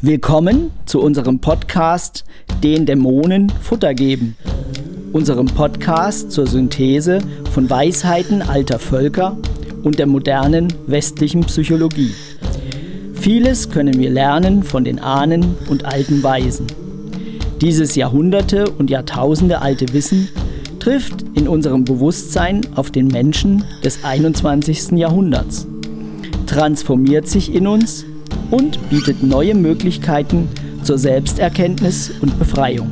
[0.00, 2.24] Willkommen zu unserem Podcast
[2.62, 4.36] Den Dämonen Futter geben.
[5.12, 7.20] Unserem Podcast zur Synthese
[7.52, 9.36] von Weisheiten alter Völker
[9.82, 12.12] und der modernen westlichen Psychologie.
[13.14, 16.66] Vieles können wir lernen von den Ahnen und alten Weisen.
[17.60, 20.28] Dieses Jahrhunderte und Jahrtausende alte Wissen
[20.80, 24.98] trifft in unserem Bewusstsein auf den Menschen des 21.
[24.98, 25.68] Jahrhunderts,
[26.46, 28.04] transformiert sich in uns
[28.52, 30.48] und bietet neue Möglichkeiten
[30.84, 32.90] zur Selbsterkenntnis und Befreiung.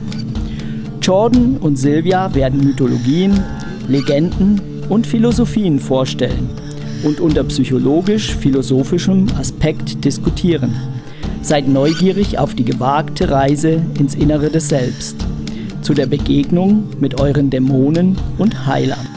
[1.03, 3.39] Jordan und Sylvia werden Mythologien,
[3.87, 6.49] Legenden und Philosophien vorstellen
[7.05, 10.75] und unter psychologisch-philosophischem Aspekt diskutieren.
[11.43, 15.17] Seid neugierig auf die gewagte Reise ins Innere des Selbst,
[15.83, 19.10] zu der Begegnung mit euren Dämonen und Heilern.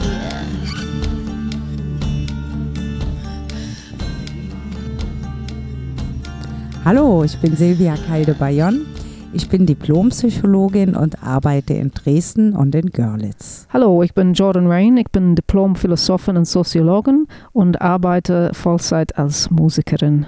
[6.84, 8.84] Hallo, ich bin Silvia Kalde-Bayon.
[9.32, 13.66] Ich bin Diplompsychologin und arbeite in Dresden und in Görlitz.
[13.72, 14.98] Hallo, ich bin Jordan Rain.
[14.98, 20.26] Ich bin Diplom-Philosophin und Soziologin und arbeite Vollzeit als Musikerin.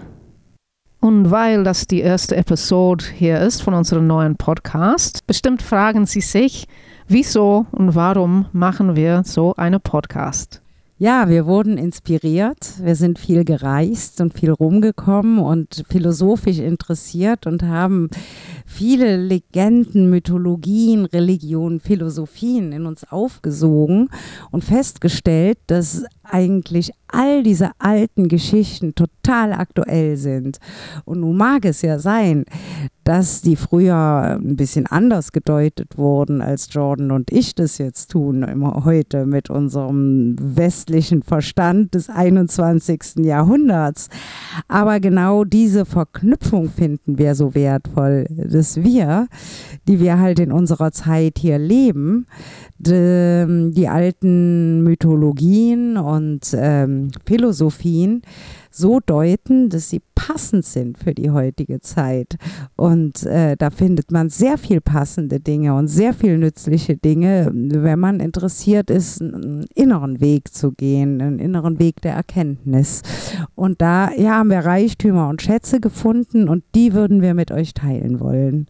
[1.00, 6.22] Und weil das die erste Episode hier ist von unserem neuen Podcast, bestimmt fragen Sie
[6.22, 6.68] sich,
[7.06, 10.62] wieso und warum machen wir so einen Podcast?
[10.98, 12.82] Ja, wir wurden inspiriert.
[12.82, 18.08] Wir sind viel gereist und viel rumgekommen und philosophisch interessiert und haben
[18.76, 24.10] viele Legenden, Mythologien, Religionen, Philosophien in uns aufgesogen
[24.50, 30.58] und festgestellt, dass eigentlich all diese alten Geschichten total aktuell sind.
[31.04, 32.44] Und nun mag es ja sein,
[33.04, 38.42] dass die früher ein bisschen anders gedeutet wurden, als Jordan und ich das jetzt tun,
[38.42, 43.24] immer heute mit unserem westlichen Verstand des 21.
[43.24, 44.08] Jahrhunderts.
[44.66, 48.26] Aber genau diese Verknüpfung finden wir so wertvoll,
[48.66, 49.28] dass wir,
[49.86, 52.26] die wir halt in unserer Zeit hier leben,
[52.78, 58.22] die, die alten Mythologien und ähm, Philosophien
[58.76, 62.36] so deuten, dass sie passend sind für die heutige Zeit.
[62.76, 67.98] Und äh, da findet man sehr viel passende Dinge und sehr viel nützliche Dinge, wenn
[67.98, 73.02] man interessiert ist, einen inneren Weg zu gehen, einen inneren Weg der Erkenntnis.
[73.54, 77.72] Und da ja, haben wir Reichtümer und Schätze gefunden und die würden wir mit euch
[77.72, 78.66] teilen wollen.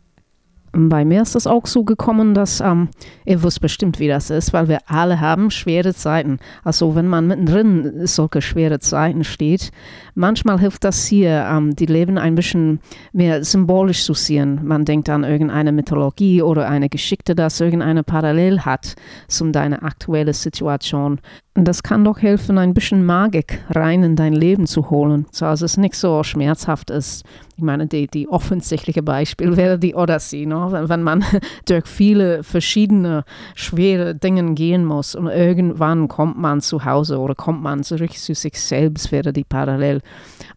[0.79, 2.91] Bei mir ist es auch so gekommen, dass ähm,
[3.25, 6.39] ihr wisst bestimmt, wie das ist, weil wir alle haben schwere Zeiten.
[6.65, 9.71] Also wenn man mittendrin solche schwere Zeiten steht,
[10.15, 12.81] manchmal hilft das hier, ähm, die Leben ein bisschen
[13.15, 14.61] mehr symbolisch zu sehen.
[14.65, 18.97] Man denkt an irgendeine Mythologie oder eine Geschichte, das irgendeine Parallel hat
[19.29, 21.21] zu deiner aktuellen Situation.
[21.59, 25.62] Das kann doch helfen, ein bisschen Magik rein in dein Leben zu holen, so dass
[25.62, 27.25] es nicht so schmerzhaft ist.
[27.56, 30.69] Ich meine, die, die offensichtliche Beispiel wäre die Odyssey, ne?
[30.71, 31.25] wenn, wenn man
[31.66, 33.25] durch viele verschiedene
[33.55, 38.34] schwere Dinge gehen muss und irgendwann kommt man zu Hause oder kommt man zurück zu
[38.34, 40.03] sich selbst, wäre die Parallel.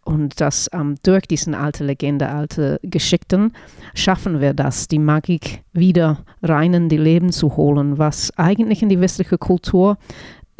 [0.04, 3.54] Und das ähm, durch diesen alte Legende, alte Geschichten
[3.94, 8.90] schaffen wir das, die Magik wieder rein in die Leben zu holen, was eigentlich in
[8.90, 9.96] die westliche Kultur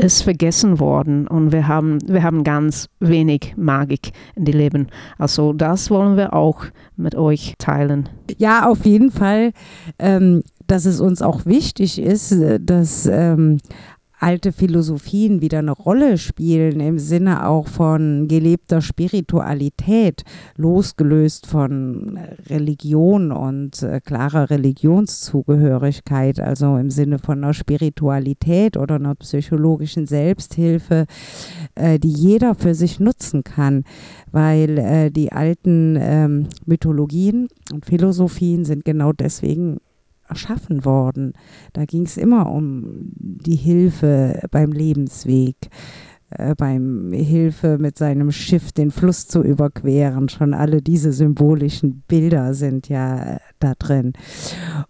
[0.00, 4.88] ist vergessen worden und wir haben, wir haben ganz wenig Magik in die Leben.
[5.18, 6.64] Also das wollen wir auch
[6.96, 8.08] mit euch teilen.
[8.38, 9.52] Ja, auf jeden Fall,
[9.98, 13.58] ähm, dass es uns auch wichtig ist, äh, dass ähm,
[14.20, 20.24] alte Philosophien wieder eine Rolle spielen im Sinne auch von gelebter Spiritualität,
[20.56, 29.14] losgelöst von Religion und äh, klarer Religionszugehörigkeit, also im Sinne von einer Spiritualität oder einer
[29.14, 31.06] psychologischen Selbsthilfe,
[31.74, 33.84] äh, die jeder für sich nutzen kann,
[34.30, 39.78] weil äh, die alten ähm, Mythologien und Philosophien sind genau deswegen
[40.30, 41.34] erschaffen worden.
[41.72, 45.56] Da ging es immer um die Hilfe beim Lebensweg,
[46.30, 50.28] äh, beim Hilfe mit seinem Schiff den Fluss zu überqueren.
[50.28, 54.12] Schon alle diese symbolischen Bilder sind ja äh, da drin.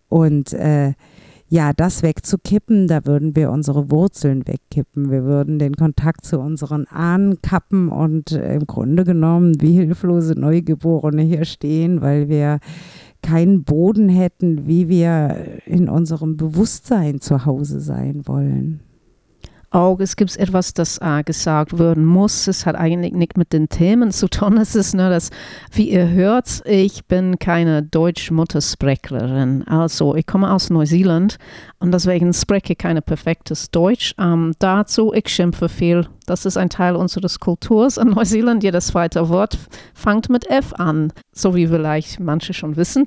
[0.09, 0.93] Und äh,
[1.53, 5.11] ja, das wegzukippen, da würden wir unsere Wurzeln wegkippen.
[5.11, 10.35] Wir würden den Kontakt zu unseren Ahnen kappen und äh, im Grunde genommen wie hilflose
[10.39, 12.61] Neugeborene hier stehen, weil wir
[13.23, 18.81] keinen Boden hätten, wie wir in unserem Bewusstsein zu Hause sein wollen.
[19.73, 22.49] Auch es gibt etwas, das äh, gesagt werden muss.
[22.49, 24.59] Es hat eigentlich nicht mit den Themen zu tun.
[24.59, 25.31] Es ist nur das,
[25.71, 29.63] wie ihr hört, ich bin keine Deutsch-Muttersprechlerin.
[29.69, 31.37] Also ich komme aus Neuseeland
[31.79, 34.13] und deswegen spreche ich kein perfektes Deutsch.
[34.19, 37.97] Ähm, dazu, ich schimpfe viel Das ist ein Teil unseres Kulturs.
[37.97, 39.59] In Neuseeland jedes zweite Wort
[39.95, 43.07] fängt mit F an, so wie vielleicht manche schon wissen.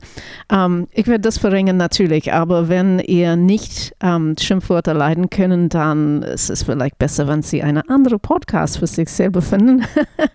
[0.51, 6.21] Ähm, ich werde das verringern natürlich, aber wenn ihr nicht ähm, Schimpfwörter leiden können, dann
[6.21, 9.85] ist es vielleicht besser, wenn Sie eine andere Podcast für sich selber finden,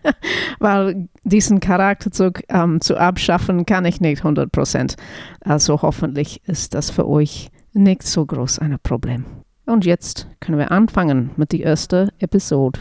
[0.58, 4.96] weil diesen Charakterzug ähm, zu abschaffen kann ich nicht 100 Prozent.
[5.40, 9.26] Also hoffentlich ist das für euch nicht so groß ein Problem.
[9.68, 12.80] Und jetzt können wir anfangen mit der ersten Episode.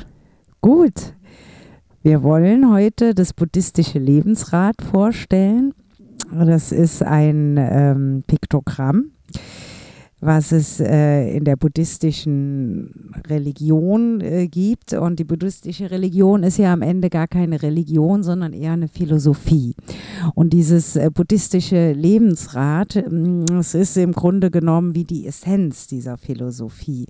[0.61, 1.13] Gut.
[2.01, 5.73] Wir wollen heute das buddhistische Lebensrad vorstellen.
[6.31, 9.11] Das ist ein ähm, Piktogramm
[10.19, 14.93] was es äh, in der buddhistischen Religion äh, gibt.
[14.93, 19.75] Und die buddhistische Religion ist ja am Ende gar keine Religion, sondern eher eine Philosophie.
[20.33, 26.17] Und dieses äh, buddhistische Lebensrat, mm, es ist im Grunde genommen wie die Essenz dieser
[26.17, 27.05] Philosophie.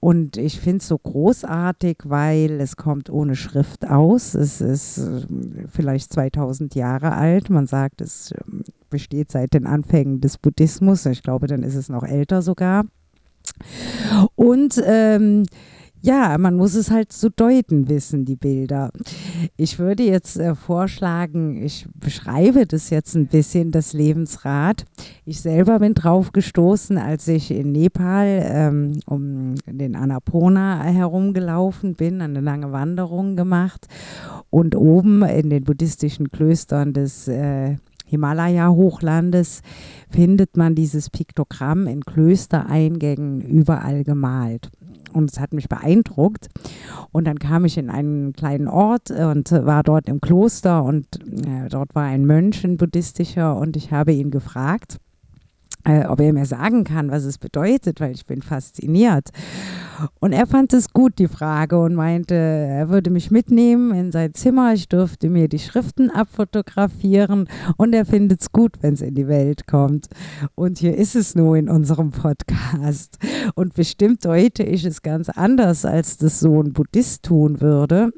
[0.00, 4.34] Und ich finde es so großartig, weil es kommt ohne Schrift aus.
[4.34, 5.20] Es ist äh,
[5.68, 7.50] vielleicht 2000 Jahre alt.
[7.50, 11.06] Man sagt, es ähm, besteht seit den Anfängen des Buddhismus.
[11.06, 12.84] Ich glaube, dann ist es noch älter sogar.
[14.34, 15.44] Und ähm,
[16.06, 18.92] ja, man muss es halt zu deuten wissen, die Bilder.
[19.56, 24.84] Ich würde jetzt äh, vorschlagen, ich beschreibe das jetzt ein bisschen, das Lebensrad.
[25.24, 32.20] Ich selber bin drauf gestoßen, als ich in Nepal ähm, um den Annapurna herumgelaufen bin,
[32.20, 33.88] eine lange Wanderung gemacht
[34.50, 39.62] und oben in den buddhistischen Klöstern des äh, Himalaya-Hochlandes
[40.10, 44.70] findet man dieses Piktogramm in Klöstereingängen überall gemalt.
[45.12, 46.48] Und es hat mich beeindruckt.
[47.12, 51.06] Und dann kam ich in einen kleinen Ort und war dort im Kloster und
[51.46, 54.98] äh, dort war ein Mönch, ein buddhistischer, und ich habe ihn gefragt,
[55.86, 59.30] äh, ob er mir sagen kann, was es bedeutet, weil ich bin fasziniert.
[60.20, 64.34] Und er fand es gut, die Frage, und meinte, er würde mich mitnehmen in sein
[64.34, 69.14] Zimmer, ich dürfte mir die Schriften abfotografieren und er findet es gut, wenn es in
[69.14, 70.08] die Welt kommt.
[70.54, 73.18] Und hier ist es nur in unserem Podcast.
[73.54, 78.12] Und bestimmt deute ich es ganz anders, als das so ein Buddhist tun würde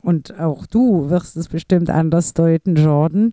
[0.00, 3.32] und auch du wirst es bestimmt anders deuten, Jordan,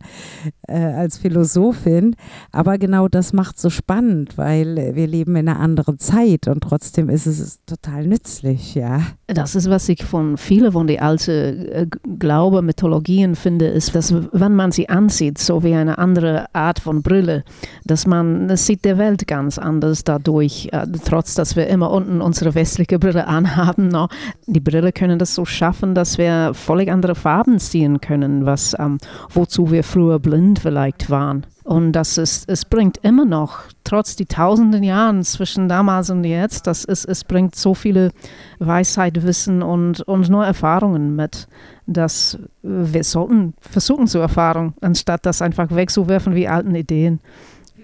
[0.67, 2.15] äh, als Philosophin.
[2.51, 7.09] Aber genau das macht so spannend, weil wir leben in einer anderen Zeit und trotzdem
[7.09, 9.01] ist es total nützlich, ja.
[9.33, 11.87] Das ist, was ich von vielen von den alten äh,
[12.19, 17.01] Glaube, Mythologien finde, ist, dass wenn man sie ansieht, so wie eine andere Art von
[17.01, 17.43] Brille,
[17.85, 22.21] dass man das sieht der Welt ganz anders dadurch, äh, trotz dass wir immer unten
[22.21, 23.87] unsere westliche Brille anhaben.
[23.87, 24.07] No?
[24.45, 28.97] Die Brille können das so schaffen, dass wir völlig andere Farben sehen können, was, ähm,
[29.29, 31.45] wozu wir früher blind vielleicht waren.
[31.63, 36.67] Und das ist, es bringt immer noch, trotz die tausenden Jahren zwischen damals und jetzt,
[36.67, 38.11] das ist, es bringt so viele
[38.59, 41.47] Weisheit, Wissen und, und neue Erfahrungen mit,
[41.85, 47.21] dass wir sollten versuchen zu erfahren, anstatt das einfach wegzuwerfen wie alten Ideen.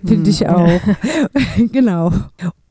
[0.03, 0.49] Finde ich hm.
[0.49, 0.81] auch.
[1.71, 2.11] genau.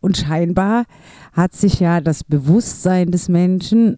[0.01, 0.85] Und scheinbar
[1.33, 3.97] hat sich ja das Bewusstsein des Menschen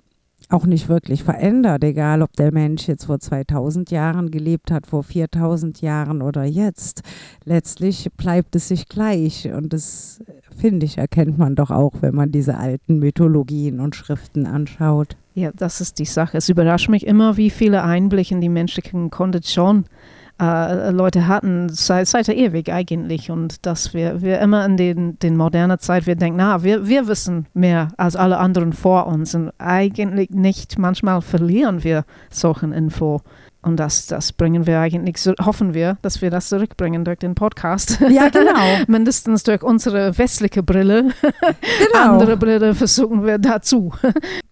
[0.50, 5.02] auch nicht wirklich verändert, egal ob der Mensch jetzt vor 2000 Jahren gelebt hat, vor
[5.02, 7.02] 4000 Jahren oder jetzt.
[7.44, 10.22] Letztlich bleibt es sich gleich und das,
[10.56, 15.16] finde ich, erkennt man doch auch, wenn man diese alten Mythologien und Schriften anschaut.
[15.34, 16.38] Ja, das ist die Sache.
[16.38, 22.08] Es überrascht mich immer, wie viele Einblicke in die menschliche Kondition äh, Leute hatten, seit,
[22.08, 23.30] seit der ewig eigentlich.
[23.30, 27.08] Und dass wir, wir immer in den, den modernen Zeit, wir denken, na, wir, wir
[27.08, 29.34] wissen mehr als alle anderen vor uns.
[29.34, 30.78] Und eigentlich nicht.
[30.78, 33.20] Manchmal verlieren wir solchen Info.
[33.62, 37.98] Und das, das bringen wir eigentlich, hoffen wir, dass wir das zurückbringen durch den Podcast.
[38.08, 38.52] Ja, genau.
[38.86, 41.10] Mindestens durch unsere westliche Brille.
[41.20, 42.12] Genau.
[42.12, 43.92] Andere Brille versuchen wir dazu.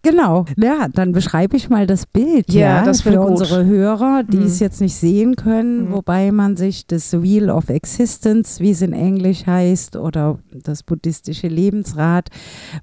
[0.02, 0.46] Genau.
[0.56, 4.46] Ja, dann beschreibe ich mal das Bild ja, ja das für unsere Hörer, die mhm.
[4.46, 5.92] es jetzt nicht sehen können, mhm.
[5.92, 11.48] wobei man sich das Wheel of Existence, wie es in Englisch heißt, oder das buddhistische
[11.48, 12.28] Lebensrad,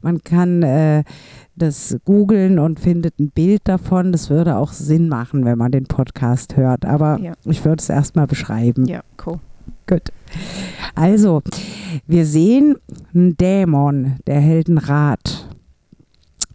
[0.01, 1.03] man kann äh,
[1.55, 4.11] das googeln und findet ein Bild davon.
[4.11, 6.85] Das würde auch Sinn machen, wenn man den Podcast hört.
[6.85, 7.33] Aber ja.
[7.45, 8.85] ich würde es erstmal beschreiben.
[8.85, 9.39] Ja, cool.
[9.87, 10.11] Gut.
[10.95, 11.41] Also,
[12.07, 12.75] wir sehen
[13.13, 15.44] einen Dämon, der hält ein Rad.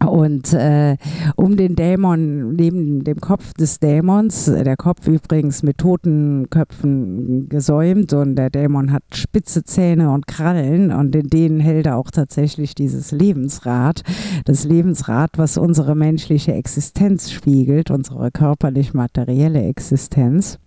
[0.05, 0.97] Und äh,
[1.35, 8.13] um den Dämon, neben dem Kopf des Dämons, der Kopf übrigens mit toten Köpfen gesäumt
[8.13, 12.73] und der Dämon hat spitze Zähne und Krallen und in denen hält er auch tatsächlich
[12.73, 14.01] dieses Lebensrad.
[14.45, 20.57] Das Lebensrad, was unsere menschliche Existenz spiegelt, unsere körperlich-materielle Existenz.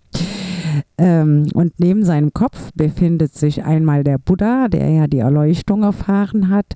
[0.97, 6.49] Ähm, und neben seinem Kopf befindet sich einmal der Buddha, der ja die Erleuchtung erfahren
[6.49, 6.73] hat,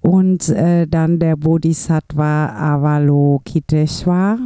[0.00, 4.38] und äh, dann der Bodhisattva Avalokiteshvara.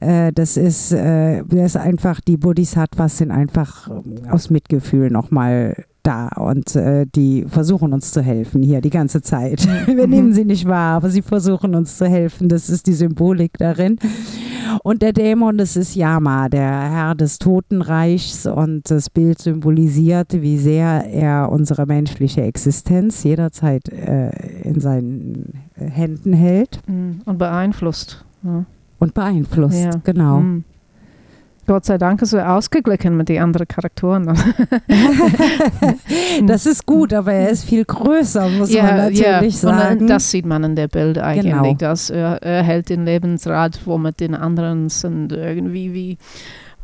[0.00, 5.84] Äh, das ist, äh, das ist einfach, die Bodhisattvas sind einfach äh, aus Mitgefühl nochmal
[6.06, 9.66] da und äh, die versuchen uns zu helfen hier die ganze Zeit.
[9.86, 9.96] Mhm.
[9.96, 12.48] Wir nehmen sie nicht wahr, aber sie versuchen uns zu helfen.
[12.48, 13.98] Das ist die Symbolik darin.
[14.82, 20.58] Und der Dämon, das ist Yama, der Herr des Totenreichs und das Bild symbolisiert, wie
[20.58, 24.30] sehr er unsere menschliche Existenz jederzeit äh,
[24.62, 27.20] in seinen Händen hält Mhm.
[27.24, 28.24] Und beeinflusst.
[28.42, 28.64] Ja.
[28.98, 29.84] und beeinflusst.
[29.84, 29.90] Ja.
[30.04, 30.40] Genau.
[30.40, 30.64] Mhm.
[31.66, 34.32] Gott sei Dank ist er ausgeglichen mit den anderen Charakteren.
[36.46, 40.06] Das ist gut, aber er ist viel größer, muss man natürlich Und, äh, sagen.
[40.06, 41.74] das sieht man in der Bild eigentlich, Genau.
[41.74, 46.18] dass er, er hält den Lebensrat, womit den anderen sind irgendwie wie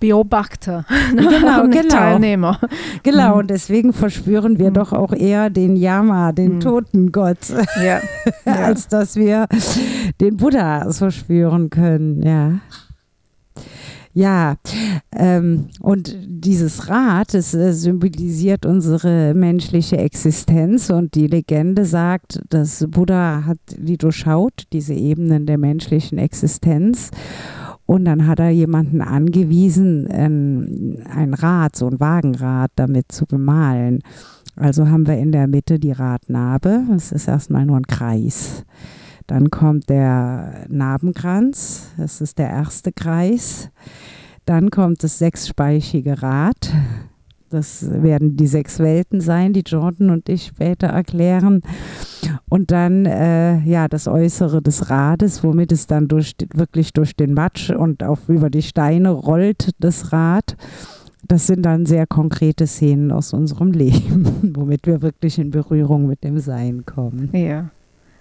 [0.01, 0.85] Beobachter
[1.15, 1.95] Genau, und nicht genau.
[1.95, 2.59] Teilnehmer.
[3.03, 3.39] Genau, Mhm.
[3.41, 4.75] und deswegen verspüren wir Mhm.
[4.75, 6.61] doch auch eher den Yama, den Mhm.
[6.61, 7.39] Totengott,
[7.77, 8.01] Ja.
[8.45, 8.53] ja.
[8.65, 9.47] als dass wir
[10.21, 12.23] den Buddha so spüren können.
[12.23, 12.53] Ja.
[14.15, 14.57] Ja,
[15.17, 22.87] ähm, und dieses Rad, es äh, symbolisiert unsere menschliche Existenz und die Legende sagt, dass
[22.91, 27.11] Buddha hat die durchschaut, diese Ebenen der menschlichen Existenz.
[27.87, 34.01] Und dann hat er jemanden angewiesen, ein, ein Rad, so ein Wagenrad damit zu bemalen.
[34.57, 36.85] Also haben wir in der Mitte die Radnabe.
[36.91, 38.65] Das ist erstmal nur ein Kreis.
[39.33, 41.87] Dann kommt der Narbenkranz.
[41.97, 43.71] Das ist der erste Kreis.
[44.45, 46.71] Dann kommt das sechsspeichige Rad.
[47.49, 51.63] Das werden die sechs Welten sein, die Jordan und ich später erklären.
[52.51, 57.33] Und dann äh, ja das Äußere des Rades, womit es dann durch, wirklich durch den
[57.33, 60.59] Matsch und auf über die Steine rollt, das Rad.
[61.27, 66.23] Das sind dann sehr konkrete Szenen aus unserem Leben, womit wir wirklich in Berührung mit
[66.23, 67.31] dem Sein kommen.
[67.33, 67.71] Ja.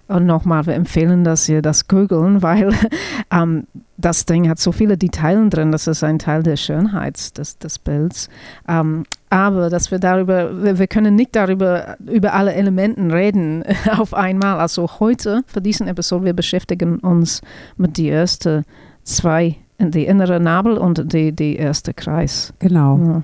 [0.08, 2.72] Und nochmal, wir empfehlen, dass ihr das googeln, weil
[3.30, 3.66] ähm,
[3.96, 7.78] das Ding hat so viele Details drin, das ist ein Teil der Schönheit des, des
[7.78, 8.28] Bilds.
[8.68, 13.64] Ähm, aber dass wir darüber, wir, wir können nicht darüber, über alle Elementen reden
[13.96, 14.58] auf einmal.
[14.58, 17.40] Also heute, für diesen Episode, wir beschäftigen uns
[17.76, 18.64] mit die ersten
[19.04, 22.52] zwei, die innere Nabel und die, die erste Kreis.
[22.58, 22.98] Genau.
[22.98, 23.22] Ja.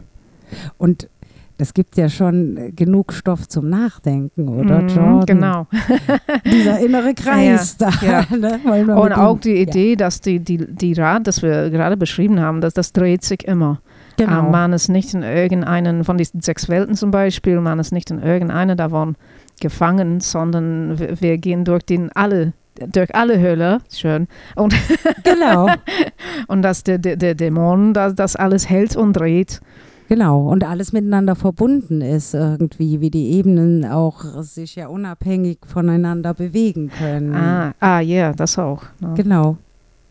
[0.79, 1.09] Und
[1.61, 5.27] es gibt ja schon genug Stoff zum Nachdenken, oder Mhm, Jordan?
[5.27, 5.67] Genau.
[6.45, 7.91] Dieser innere Kreis da.
[8.01, 8.25] ja.
[8.31, 8.61] Ne?
[8.95, 12.75] Und auch die Idee, dass die, die, die Rad, das wir gerade beschrieben haben, dass
[12.75, 13.81] das dreht sich immer.
[14.19, 14.47] Ja, genau.
[14.47, 18.11] Ähm, man ist nicht in irgendeinen von diesen sechs Welten zum Beispiel, man ist nicht
[18.11, 19.17] in irgendeiner davon
[19.61, 22.53] gefangen, sondern wir, wir gehen durch den alle
[22.93, 24.73] durch alle Höhle, schön, und,
[25.25, 25.69] genau,
[26.47, 29.61] und dass der, der, der Dämon das, das alles hält und dreht.
[30.09, 30.49] Genau.
[30.49, 36.91] Und alles miteinander verbunden ist irgendwie, wie die Ebenen auch sich ja unabhängig voneinander bewegen
[36.91, 37.35] können.
[37.35, 38.83] Ah, ah ja, das auch.
[39.01, 39.15] ne.
[39.17, 39.57] Genau.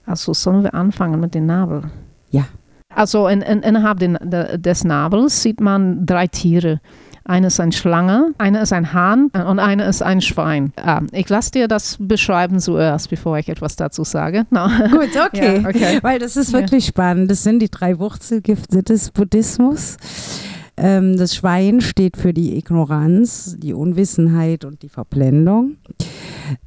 [0.05, 1.83] Also sollen wir anfangen mit dem Nabel?
[2.29, 2.45] Ja.
[2.89, 6.79] Also in, in, innerhalb den, de, des Nabels sieht man drei Tiere.
[7.29, 10.71] Eine ist eine Schlange, eine ist ein Hahn und eine ist ein Schwein.
[10.77, 14.45] Ah, ich lasse dir das beschreiben zuerst, bevor ich etwas dazu sage.
[14.49, 14.67] No.
[14.91, 15.61] Gut, okay.
[15.61, 15.99] Ja, okay.
[16.01, 16.59] Weil das ist Ja.
[16.59, 17.29] wirklich spannend.
[17.29, 19.97] Das sind die drei Wurzelgifte des Buddhismus.
[20.77, 25.75] Ähm, das Schwein steht für die Ignoranz, die Unwissenheit und die Verblendung.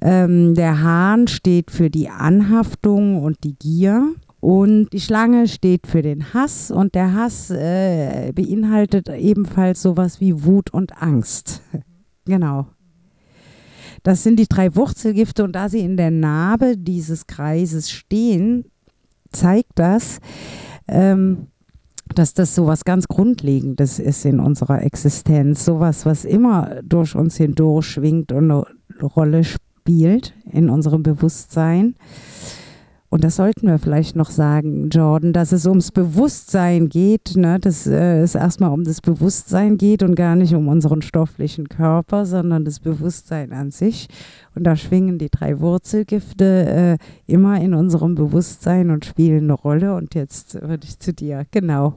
[0.03, 4.09] Ähm, der Hahn steht für die Anhaftung und die Gier.
[4.41, 10.45] Und die Schlange steht für den Hass und der Hass äh, beinhaltet ebenfalls sowas wie
[10.45, 11.63] Wut und Angst.
[12.25, 12.67] genau.
[14.03, 18.65] Das sind die drei Wurzelgifte und da sie in der Narbe dieses Kreises stehen,
[19.31, 20.21] zeigt das,
[20.89, 21.49] ähm,
[22.15, 25.67] dass das so was ganz Grundlegendes ist in unserer Existenz.
[25.67, 28.65] Sowas, was immer durch uns hindurch schwingt und eine
[29.03, 31.95] Rolle spielt in unserem Bewusstsein.
[33.13, 37.59] Und das sollten wir vielleicht noch sagen, Jordan, dass es ums Bewusstsein geht, ne?
[37.59, 42.25] dass äh, es erstmal um das Bewusstsein geht und gar nicht um unseren stofflichen Körper,
[42.25, 44.07] sondern das Bewusstsein an sich.
[44.55, 49.97] Und da schwingen die drei Wurzelgifte äh, immer in unserem Bewusstsein und spielen eine Rolle.
[49.97, 51.97] Und jetzt würde ich zu dir, genau.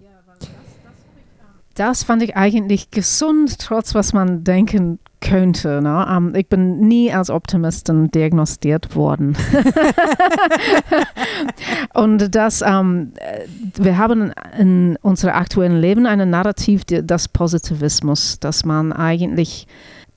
[1.75, 5.82] Das fand ich eigentlich gesund, trotz was man denken könnte.
[5.82, 6.06] Ne?
[6.10, 9.36] Ähm, ich bin nie als Optimistin diagnostiziert worden.
[11.94, 18.65] Und das, ähm, äh, wir haben in unserem aktuellen Leben ein Narrativ des Positivismus, dass
[18.65, 19.68] man eigentlich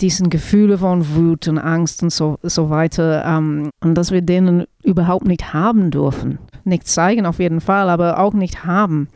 [0.00, 4.64] diesen Gefühle von Wut und Angst und so, so weiter, ähm, und dass wir denen
[4.82, 6.38] überhaupt nicht haben dürfen.
[6.64, 9.08] Nicht zeigen auf jeden Fall, aber auch nicht haben.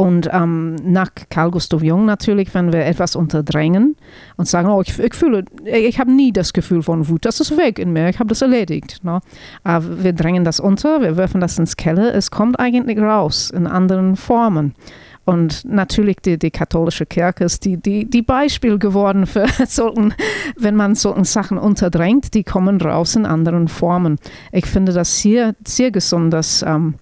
[0.00, 3.96] Und ähm, nach Carl Gustav Jung natürlich, wenn wir etwas unterdrängen
[4.38, 7.54] und sagen, oh, ich, ich fühle, ich habe nie das Gefühl von Wut, das ist
[7.58, 9.04] weg in mir, ich habe das erledigt.
[9.04, 9.20] Ne?
[9.62, 13.66] Aber wir drängen das unter, wir werfen das ins Keller, es kommt eigentlich raus in
[13.66, 14.74] anderen Formen.
[15.26, 20.14] Und natürlich die, die katholische Kirche ist die, die, die Beispiel geworden für solchen,
[20.56, 24.18] wenn man solchen Sachen unterdrängt, die kommen raus in anderen Formen.
[24.50, 26.94] Ich finde das sehr, sehr gesund, dass ähm,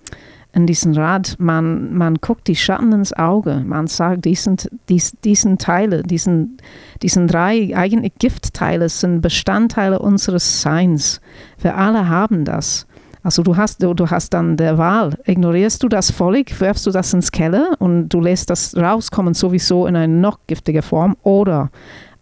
[0.52, 3.62] in diesem Rat man, man guckt die Schatten ins Auge.
[3.64, 4.56] Man sagt, diesen,
[4.88, 6.56] dies, diesen Teile, diesen,
[7.02, 11.20] diesen drei eigentlich Giftteile sind Bestandteile unseres Seins.
[11.60, 12.86] Wir alle haben das.
[13.22, 15.18] Also du hast, du hast dann der Wahl.
[15.26, 19.86] Ignorierst du das völlig, wirfst du das ins Keller und du lässt das rauskommen sowieso
[19.86, 21.70] in eine noch giftige Form oder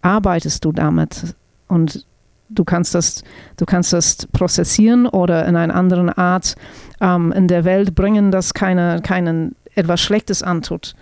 [0.02, 1.36] arbeitest du damit
[1.68, 2.06] und
[2.48, 3.22] du kannst das,
[3.56, 6.54] du kannst das prozessieren oder in eine andere Art
[7.00, 10.94] ähm, in der Welt bringen, das keine, keinen etwas Schlechtes antut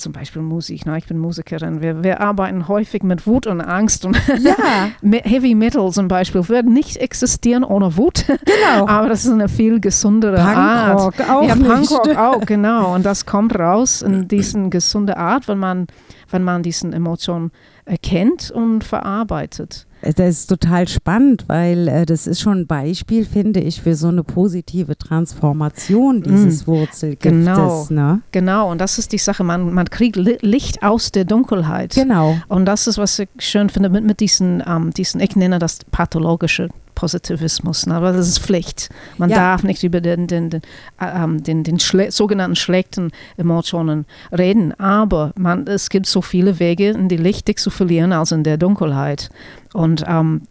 [0.00, 0.86] zum Beispiel Musik.
[0.86, 0.98] Ne?
[0.98, 1.82] Ich bin Musikerin.
[1.82, 4.90] Wir, wir arbeiten häufig mit Wut und Angst und ja.
[5.02, 8.24] Heavy Metal zum Beispiel wird nicht existieren ohne Wut.
[8.26, 8.86] Genau.
[8.88, 11.30] Aber das ist eine viel gesundere Punkrock Art.
[11.30, 12.94] Auch ja, Punkrock auch, genau.
[12.94, 15.86] Und das kommt raus in diesen gesunde Art, wenn man,
[16.30, 17.50] wenn man diesen Emotionen
[17.84, 19.86] erkennt und verarbeitet.
[20.02, 24.08] Das ist total spannend, weil äh, das ist schon ein Beispiel, finde ich, für so
[24.08, 27.30] eine positive Transformation dieses mm, Wurzelgiftes.
[27.30, 28.22] Genau, ne?
[28.32, 28.70] genau.
[28.70, 31.94] Und das ist die Sache, man, man kriegt Licht aus der Dunkelheit.
[31.94, 32.38] Genau.
[32.48, 35.80] Und das ist, was ich schön finde mit, mit diesen, ähm, diesen, ich nenne das
[35.90, 37.94] pathologische Positivismus, ne?
[37.94, 38.88] aber das ist Pflicht.
[39.18, 39.36] Man ja.
[39.36, 40.62] darf nicht über den, den, den,
[41.00, 44.06] äh, ähm, den, den schle sogenannten schlechten Emotionen
[44.36, 48.32] reden, aber man, es gibt so viele Wege, in die Licht dich zu verlieren, als
[48.32, 49.30] in der Dunkelheit.
[49.72, 50.42] Und ähm,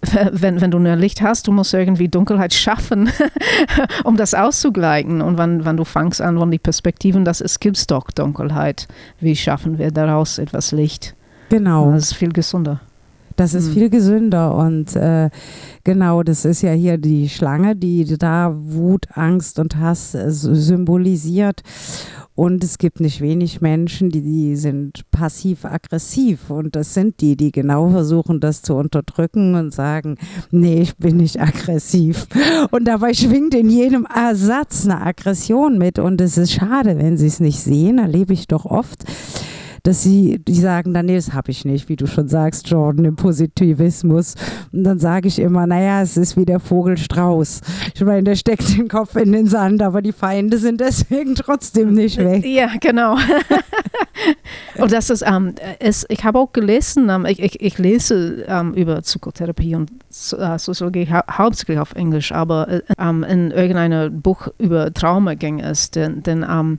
[0.32, 3.10] wenn, wenn du nur Licht hast, du musst irgendwie Dunkelheit schaffen,
[4.04, 5.20] um das auszugleichen.
[5.20, 8.86] Und wenn, wenn du fangst an von die Perspektiven, das ist, gibt es doch Dunkelheit.
[9.20, 11.14] Wie schaffen wir daraus etwas Licht?
[11.48, 11.90] Genau.
[11.92, 12.80] Das ist viel gesünder.
[13.38, 13.72] Das ist mhm.
[13.72, 15.30] viel gesünder und äh,
[15.84, 21.62] genau, das ist ja hier die Schlange, die da Wut, Angst und Hass äh, symbolisiert.
[22.34, 26.50] Und es gibt nicht wenig Menschen, die, die sind passiv-aggressiv.
[26.50, 30.18] Und das sind die, die genau versuchen, das zu unterdrücken und sagen,
[30.50, 32.26] nee, ich bin nicht aggressiv.
[32.70, 35.98] Und dabei schwingt in jedem Ersatz eine Aggression mit.
[35.98, 39.04] Und es ist schade, wenn sie es nicht sehen, erlebe ich doch oft
[39.82, 43.04] dass sie, die sagen dann, nee, das habe ich nicht, wie du schon sagst, Jordan,
[43.04, 44.34] im Positivismus.
[44.72, 47.60] Und dann sage ich immer, naja, es ist wie der Vogelstrauß.
[47.94, 51.94] Ich meine, der steckt den Kopf in den Sand, aber die Feinde sind deswegen trotzdem
[51.94, 52.44] nicht weg.
[52.44, 53.16] Ja, genau.
[54.78, 58.74] und das ist, ähm, es, ich habe auch gelesen, ähm, ich, ich, ich, lese ähm,
[58.74, 59.90] über Psychotherapie und
[60.36, 65.60] äh, Soziologie hau hauptsächlich auf Englisch, aber äh, ähm, in irgendeinem Buch über Trauma ging
[65.60, 66.78] es, denn, denn ähm,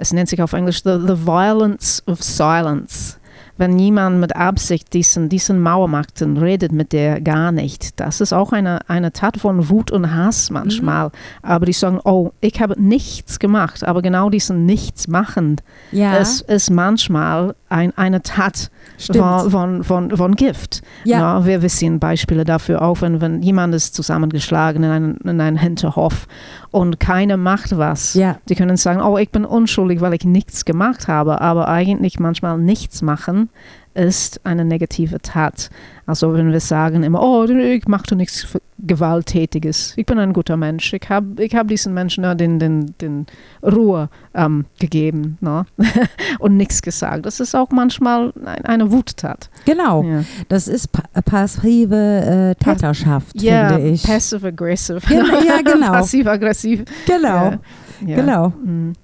[0.00, 3.16] es nennt sich auf Englisch the, the Violence of Silence.
[3.58, 8.22] Wenn jemand mit Absicht diesen, diesen Mauer macht und redet mit der gar nicht, das
[8.22, 11.08] ist auch eine, eine Tat von Wut und Hass manchmal.
[11.08, 11.12] Mhm.
[11.42, 15.60] Aber die sagen, oh, ich habe nichts gemacht, aber genau diesen Nichts machen
[15.92, 16.16] ja.
[16.16, 20.82] ist, ist manchmal ein, eine Tat von, von, von, von, Gift.
[21.04, 21.18] Ja.
[21.18, 21.46] ja.
[21.46, 25.56] wir, wir sehen Beispiele dafür auch, wenn, wenn jemand ist zusammengeschlagen in einen, in einen
[25.56, 26.26] Hinterhof
[26.70, 28.14] und keiner macht was.
[28.14, 28.38] Ja.
[28.48, 32.58] Die können sagen, oh, ich bin unschuldig, weil ich nichts gemacht habe, aber eigentlich manchmal
[32.58, 33.48] nichts machen
[33.94, 35.70] ist eine negative Tat.
[36.06, 38.46] Also wenn wir sagen immer, oh, ich mache nichts
[38.82, 42.94] Gewalttätiges, ich bin ein guter Mensch, ich habe ich hab diesen Menschen ja, den, den,
[43.00, 43.26] den
[43.62, 45.66] Ruhe ähm, gegeben ne?
[46.38, 47.26] und nichts gesagt.
[47.26, 49.50] Das ist auch manchmal ein, eine Wuttat.
[49.64, 50.24] Genau, ja.
[50.48, 54.02] das ist pa passive äh, Täterschaft, Pas ja, finde ich.
[54.02, 55.00] Passive-aggressive.
[55.08, 55.92] Genau, ja, genau.
[55.92, 56.84] Passiv-aggressiv.
[57.06, 57.54] Genau,
[58.00, 58.52] genau.
[58.64, 58.94] Mhm.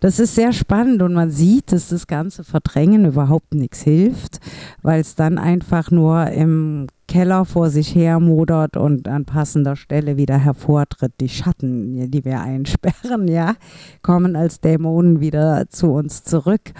[0.00, 4.40] Das ist sehr spannend und man sieht, dass das ganze Verdrängen überhaupt nichts hilft,
[4.82, 10.16] weil es dann einfach nur im Keller vor sich her modert und an passender Stelle
[10.16, 11.12] wieder hervortritt.
[11.20, 13.54] Die Schatten, die wir einsperren, ja,
[14.02, 16.72] kommen als Dämonen wieder zu uns zurück.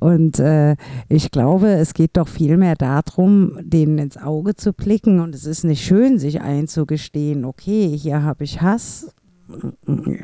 [0.00, 0.74] Und äh,
[1.08, 5.20] ich glaube, es geht doch vielmehr darum, denen ins Auge zu blicken.
[5.20, 9.14] Und es ist nicht schön, sich einzugestehen, okay, hier habe ich Hass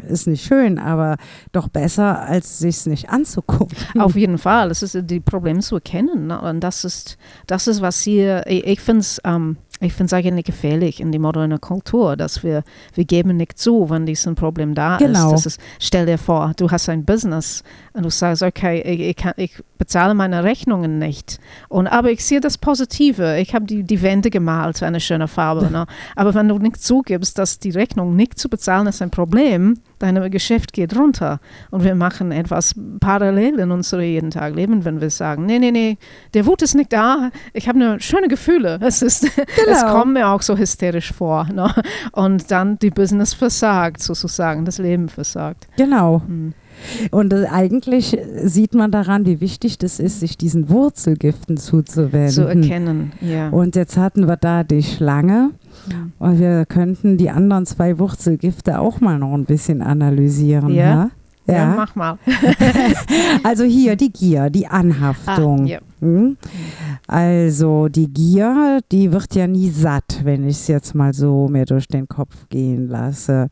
[0.08, 1.16] ist nicht schön, aber
[1.52, 3.76] doch besser, als sich es nicht anzugucken.
[3.98, 4.68] Auf jeden Fall.
[4.68, 6.28] Das ist die Probleme zu erkennen.
[6.28, 6.40] Ne?
[6.40, 10.12] Und das ist, das ist, was hier, ich, ich finde es ähm, ich finde es
[10.12, 12.64] eigentlich gefährlich in die moderne Kultur, dass wir,
[12.94, 15.34] wir geben nicht zu, wenn dieses Problem da genau.
[15.34, 15.46] ist.
[15.46, 15.60] ist.
[15.78, 17.62] Stell dir vor, du hast ein Business
[17.92, 21.38] und du sagst, okay, ich, ich, kann, ich bezahle meine Rechnungen nicht.
[21.68, 23.38] Und, aber ich sehe das Positive.
[23.38, 25.68] Ich habe die, die Wände gemalt, eine schöne Farbe.
[25.78, 25.86] Ne?
[26.16, 30.30] Aber wenn du nicht zugibst, dass die Rechnung nicht zu bezahlen ist ein Problem, Dein
[30.30, 35.10] Geschäft geht runter und wir machen etwas parallel in unserem jeden Tag Leben, wenn wir
[35.10, 35.98] sagen, nee, nee, nee,
[36.34, 38.78] der Wut ist nicht da, ich habe eine schöne Gefühle.
[38.88, 39.70] Es, ist, genau.
[39.70, 41.46] es kommt mir auch so hysterisch vor.
[41.52, 41.70] Ne?
[42.12, 45.68] Und dann die Business versagt, sozusagen, das Leben versagt.
[45.76, 46.22] Genau.
[46.26, 46.54] Hm.
[47.10, 52.30] Und äh, eigentlich sieht man daran, wie wichtig das ist, sich diesen Wurzelgiften zuzuwenden.
[52.30, 53.48] Zu erkennen, ja.
[53.50, 55.50] Und jetzt hatten wir da die Schlange.
[56.18, 60.70] Und wir könnten die anderen zwei Wurzelgifte auch mal noch ein bisschen analysieren.
[60.70, 60.84] Ja.
[60.84, 61.10] ja?
[61.48, 62.18] Ja, ja mach mal.
[63.42, 65.62] also hier die Gier, die Anhaftung.
[65.62, 65.78] Ah, ja.
[66.00, 66.36] hm?
[67.06, 71.64] Also die Gier, die wird ja nie satt, wenn ich es jetzt mal so mir
[71.64, 73.48] durch den Kopf gehen lasse.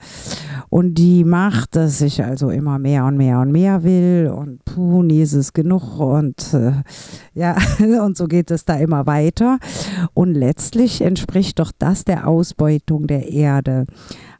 [0.68, 5.02] Und die macht, dass ich also immer mehr und mehr und mehr will und puh,
[5.02, 6.72] nie ist es genug und äh,
[7.32, 7.56] ja,
[8.04, 9.58] und so geht es da immer weiter.
[10.12, 13.86] Und letztlich entspricht doch das der Ausbeutung der Erde.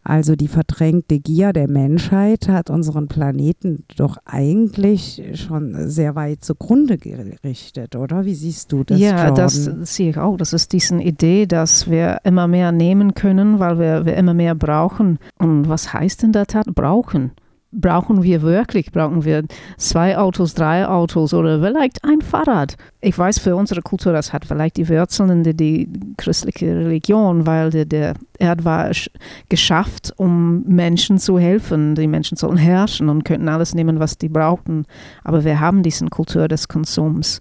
[0.09, 6.97] Also die verdrängte Gier der Menschheit hat unseren Planeten doch eigentlich schon sehr weit zugrunde
[6.97, 8.25] gerichtet, oder?
[8.25, 9.01] Wie siehst du das?
[9.01, 9.35] Ja, Jordan?
[9.35, 10.37] das sehe ich auch.
[10.37, 14.55] Das ist diese Idee, dass wir immer mehr nehmen können, weil wir, wir immer mehr
[14.55, 15.19] brauchen.
[15.41, 17.33] Und was heißt in der Tat brauchen?
[17.77, 18.91] Brauchen wir wirklich?
[18.91, 19.45] Brauchen wir
[19.77, 22.77] zwei Autos, drei Autos oder vielleicht ein Fahrrad?
[23.01, 27.47] Ich weiß, für unsere Kultur, das hat vielleicht die Wurzeln in die, die christliche Religion,
[27.47, 28.91] weil der, der Erd war
[29.49, 31.95] geschafft, um Menschen zu helfen.
[31.95, 34.87] Die Menschen sollen herrschen und könnten alles nehmen, was die brauchten.
[35.23, 37.41] Aber wir haben diese Kultur des Konsums.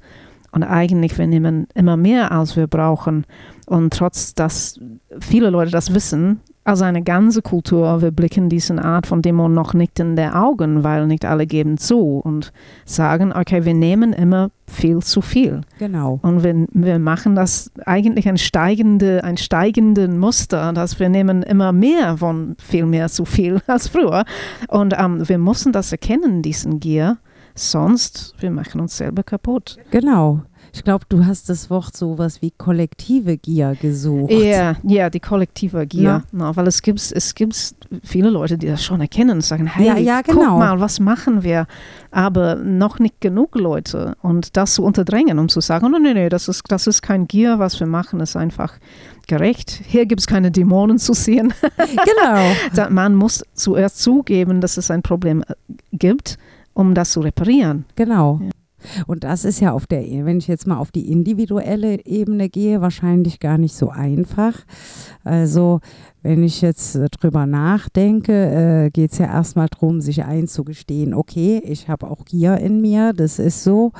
[0.51, 3.25] Und eigentlich, wir nehmen immer mehr, als wir brauchen.
[3.65, 4.79] Und trotz, dass
[5.19, 9.75] viele Leute das wissen, als eine ganze Kultur, wir blicken diese Art von Dämon noch
[9.75, 12.51] nicht in die Augen, weil nicht alle geben zu und
[12.85, 15.61] sagen, okay, wir nehmen immer viel zu viel.
[15.77, 16.19] Genau.
[16.23, 21.71] Und wir, wir machen das eigentlich ein, steigende, ein steigenden Muster, dass wir nehmen immer
[21.71, 24.25] mehr von viel mehr zu viel als früher.
[24.67, 27.17] Und ähm, wir müssen das erkennen, diesen Gier,
[27.53, 29.77] sonst wir machen uns selber kaputt.
[29.91, 30.41] Genau.
[30.75, 34.29] Ich glaube, du hast das Wort so was wie kollektive Gier gesucht.
[34.29, 36.23] Ja, ja, die kollektive Gier.
[36.33, 39.87] Na, weil es gibt, es gibt viele Leute, die das schon erkennen und sagen, hey,
[39.87, 40.39] ja, ja, genau.
[40.39, 41.67] guck mal, was machen wir?
[42.11, 44.17] Aber noch nicht genug Leute.
[44.21, 47.25] Und das zu unterdrängen, um zu sagen, oh, nee, nee, das ist, das ist kein
[47.29, 48.73] Gier, was wir machen, ist einfach
[49.27, 49.81] gerecht.
[49.87, 51.53] Hier gibt es keine Dämonen zu sehen.
[52.05, 52.89] Genau.
[52.89, 55.53] Man muss zuerst zugeben, dass es ein Problem äh,
[55.93, 56.37] gibt,
[56.73, 57.85] um das zu reparieren.
[57.95, 58.41] Genau.
[58.43, 58.49] Ja.
[59.07, 62.81] Und das ist ja auf der, wenn ich jetzt mal auf die individuelle Ebene gehe,
[62.81, 64.65] wahrscheinlich gar nicht so einfach.
[65.23, 65.79] Also
[66.25, 71.61] wenn ich jetzt äh, drüber nachdenke, äh, geht es ja erstmal darum, sich einzugestehen, okay,
[71.63, 73.91] ich habe auch Gier in mir, das ist so.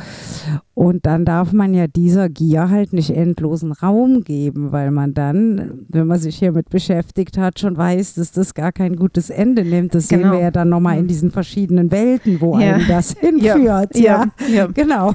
[0.74, 5.86] Und dann darf man ja dieser Gier halt nicht endlosen Raum geben, weil man dann,
[5.88, 9.96] wenn man sich hiermit beschäftigt hat, schon weiß, dass das gar kein gutes Ende nimmt.
[9.96, 10.24] Das genau.
[10.24, 11.08] sehen wir ja dann nochmal in mhm.
[11.08, 12.74] diesen verschiedenen Welten, wo ja.
[12.74, 13.96] einem das hinführt.
[13.96, 14.48] Ja, ja.
[14.54, 14.68] ja.
[14.68, 15.14] genau.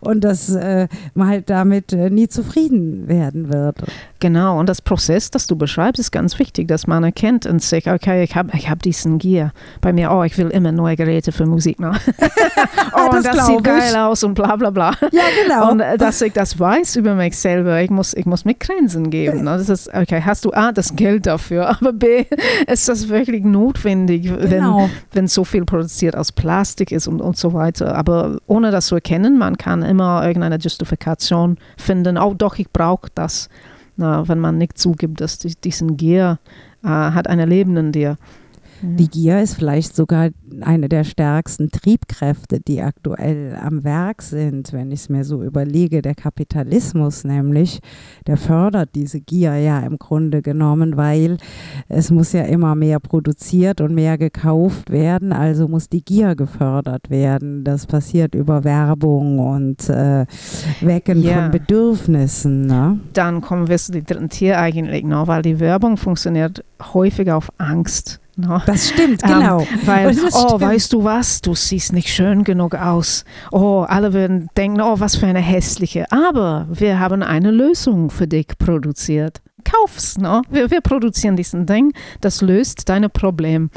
[0.00, 3.76] Und dass äh, man halt damit äh, nie zufrieden werden wird.
[4.18, 7.90] Genau, und das Prozess, das du beschreibst, ist ganz wichtig, dass man erkennt und sich,
[7.90, 11.32] okay, ich habe ich hab diesen Gier bei mir, oh, ich will immer neue Geräte
[11.32, 12.14] für Musik machen.
[12.92, 14.94] oh, das, das sieht geil aus und bla bla bla.
[15.12, 15.70] Ja, genau.
[15.70, 19.10] Und äh, dass ich das weiß über mich selber, ich muss, ich muss mir Grenzen
[19.10, 19.46] geben.
[19.46, 22.24] Das ist, okay, hast du A, das Geld dafür, aber B,
[22.66, 24.78] ist das wirklich notwendig, genau.
[24.78, 27.94] wenn, wenn so viel produziert aus Plastik ist und, und so weiter.
[27.94, 33.08] Aber ohne das zu erkennen, man kann immer irgendeine Justifikation finden, oh doch, ich brauche
[33.14, 33.48] das
[34.00, 36.38] wenn man nicht zugibt, dass die, diesen Gier
[36.82, 38.16] äh, hat ein Leben in dir.
[38.82, 40.30] Die Gier ist vielleicht sogar
[40.62, 46.02] eine der stärksten Triebkräfte, die aktuell am Werk sind, wenn ich es mir so überlege.
[46.02, 47.80] Der Kapitalismus nämlich,
[48.26, 51.36] der fördert diese Gier ja im Grunde genommen, weil
[51.88, 57.10] es muss ja immer mehr produziert und mehr gekauft werden, also muss die Gier gefördert
[57.10, 57.64] werden.
[57.64, 60.26] Das passiert über Werbung und äh,
[60.80, 61.42] Wecken ja.
[61.42, 62.66] von Bedürfnissen.
[62.66, 62.98] Ne?
[63.12, 65.22] Dann kommen wir zu dem dritten Tier eigentlich, ne?
[65.26, 66.64] weil die Werbung funktioniert
[66.94, 68.20] häufig auf Angst.
[68.36, 68.60] No.
[68.64, 69.60] Das stimmt, genau.
[69.60, 70.60] Ähm, weil, oh, stimmt.
[70.60, 73.24] weißt du was, du siehst nicht schön genug aus.
[73.50, 76.10] Oh, alle würden denken, oh, was für eine hässliche.
[76.10, 79.40] Aber wir haben eine Lösung für dich produziert.
[79.64, 80.42] Kauf's, no?
[80.50, 83.68] wir, wir produzieren diesen Ding, das löst deine Probleme.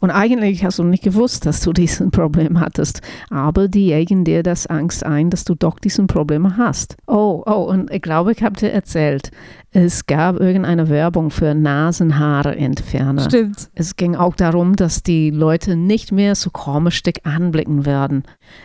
[0.00, 3.02] Und eigentlich hast du nicht gewusst, dass du diesen Problem hattest.
[3.30, 6.96] Aber die jagen dir das Angst ein, dass du doch diesen Problem hast.
[7.06, 9.30] Oh, oh, und ich glaube, ich habe dir erzählt,
[9.72, 13.26] es gab irgendeine Werbung für Nasenhaare-Entferner.
[13.26, 13.70] Stimmt.
[13.76, 18.24] Es ging auch darum, dass die Leute nicht mehr so komisch dick anblicken werden.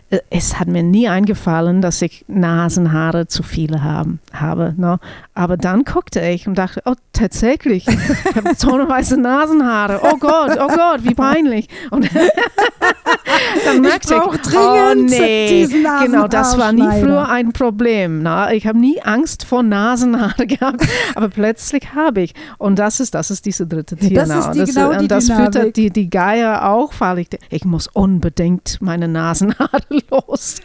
[0.10, 4.74] Äh, es hat mir nie eingefallen, dass ich Nasenhaare zu viele haben, habe.
[4.78, 5.00] Ne?
[5.36, 10.00] Aber dann guckte ich und dachte, oh, tatsächlich, ich habe tonnenweise Nasenhaare.
[10.02, 11.68] Oh Gott, oh Gott, wie peinlich.
[11.92, 12.10] Und
[13.66, 18.22] dann merkte ich, ich dringend oh nee, diesen genau, das war nie früher ein Problem.
[18.24, 18.52] Na?
[18.52, 20.86] Ich habe nie Angst vor Nasenhaare gehabt,
[21.16, 22.34] aber plötzlich habe ich.
[22.58, 24.24] Und das ist, das ist diese dritte Tier.
[24.26, 27.30] Das ist die- das, genau die und das füttert die, die Geier auch, weil ich,
[27.50, 30.56] ich muss unbedingt meine Nasenhaare los.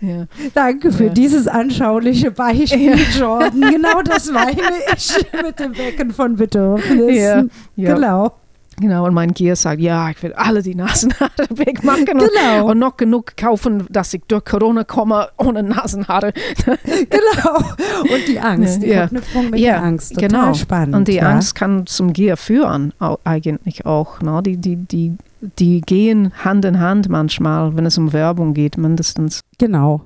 [0.00, 0.26] ja.
[0.54, 1.12] Danke für Ja.
[1.12, 3.60] dieses anschauliche Beispiel, Jordan.
[3.60, 4.60] Genau das meine
[4.96, 7.50] ich mit dem Wecken von Bedürfnissen.
[7.76, 7.94] Ja, ja.
[7.94, 8.32] Genau.
[8.80, 12.70] Genau, und mein Gier sagt, ja, ich will alle die Nasenhaare wegmachen und, Genau.
[12.70, 16.32] und noch genug kaufen, dass ich durch Corona komme ohne Nasenhaare.
[16.84, 17.58] Genau.
[18.02, 18.98] Und die Angst, die Ja.
[19.08, 20.14] Verknüpfung mit Ja, der Angst.
[20.14, 20.54] Total genau.
[20.54, 20.94] spannend.
[20.96, 21.28] Und die ja.
[21.30, 22.92] Angst kann zum Gier führen,
[23.24, 24.20] eigentlich auch.
[24.22, 24.42] Ne?
[24.44, 25.16] Die, die, die,
[25.58, 29.40] die gehen Hand in Hand manchmal, wenn es um Werbung geht, mindestens.
[29.58, 30.02] Genau.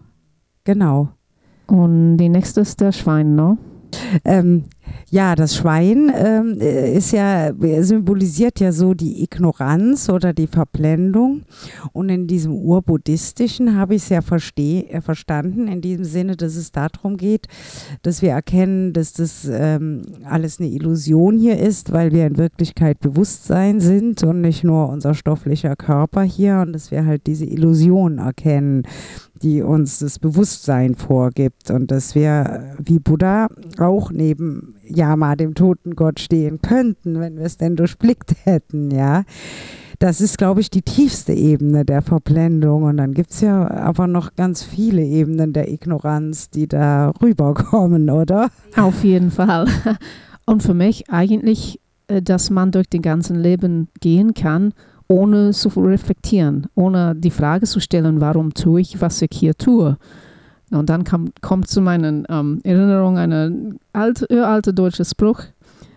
[0.64, 1.08] Genau.
[1.66, 3.56] Und die nächste ist der Schwein, ne?
[4.24, 4.64] Ähm,
[5.14, 11.42] ja, das Schwein ähm, äh, ist ja, symbolisiert ja so die Ignoranz oder die Verblendung.
[11.92, 16.72] Und in diesem Urbuddhistischen habe ich es ja äh, verstanden, in diesem Sinne, dass es
[16.72, 17.46] darum geht,
[18.02, 22.98] dass wir erkennen, dass das ähm, alles eine Illusion hier ist, weil wir in Wirklichkeit
[22.98, 28.18] Bewusstsein sind und nicht nur unser stofflicher Körper hier und dass wir halt diese Illusion
[28.18, 28.82] erkennen
[29.42, 35.96] die uns das Bewusstsein vorgibt und dass wir wie Buddha auch neben Yama, dem toten
[35.96, 39.24] Gott, stehen könnten, wenn wir es denn durchblickt hätten, ja.
[40.00, 42.82] Das ist, glaube ich, die tiefste Ebene der Verblendung.
[42.82, 48.10] Und dann gibt es ja aber noch ganz viele Ebenen der Ignoranz, die da rüberkommen,
[48.10, 48.50] oder?
[48.76, 49.66] Auf jeden Fall.
[50.46, 54.74] Und für mich eigentlich, äh, dass man durch den ganzen Leben gehen kann,
[55.08, 59.96] ohne zu reflektieren, ohne die Frage zu stellen, warum tue ich, was ich hier tue.
[60.70, 65.42] Und dann kam, kommt zu meinen ähm, Erinnerungen ein alte, uralter deutscher Spruch,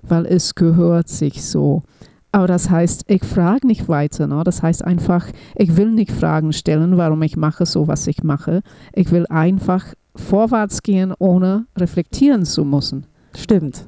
[0.04, 1.84] weil es gehört sich so.
[2.32, 4.28] Aber das heißt, ich frage nicht weiter.
[4.28, 4.44] Ne?
[4.44, 8.62] Das heißt einfach, ich will nicht Fragen stellen, warum ich mache so, was ich mache.
[8.94, 13.06] Ich will einfach vorwärts gehen, ohne reflektieren zu müssen.
[13.36, 13.86] Stimmt.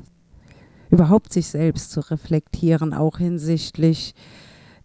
[0.89, 4.15] Überhaupt sich selbst zu reflektieren, auch hinsichtlich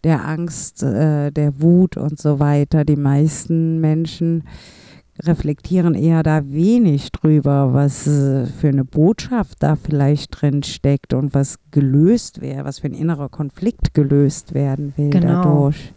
[0.05, 2.85] der Angst, äh, der Wut und so weiter.
[2.85, 4.43] Die meisten Menschen
[5.23, 11.33] reflektieren eher da wenig drüber, was äh, für eine Botschaft da vielleicht drin steckt und
[11.33, 15.43] was gelöst wäre, was für ein innerer Konflikt gelöst werden will Genau.
[15.43, 15.93] dadurch.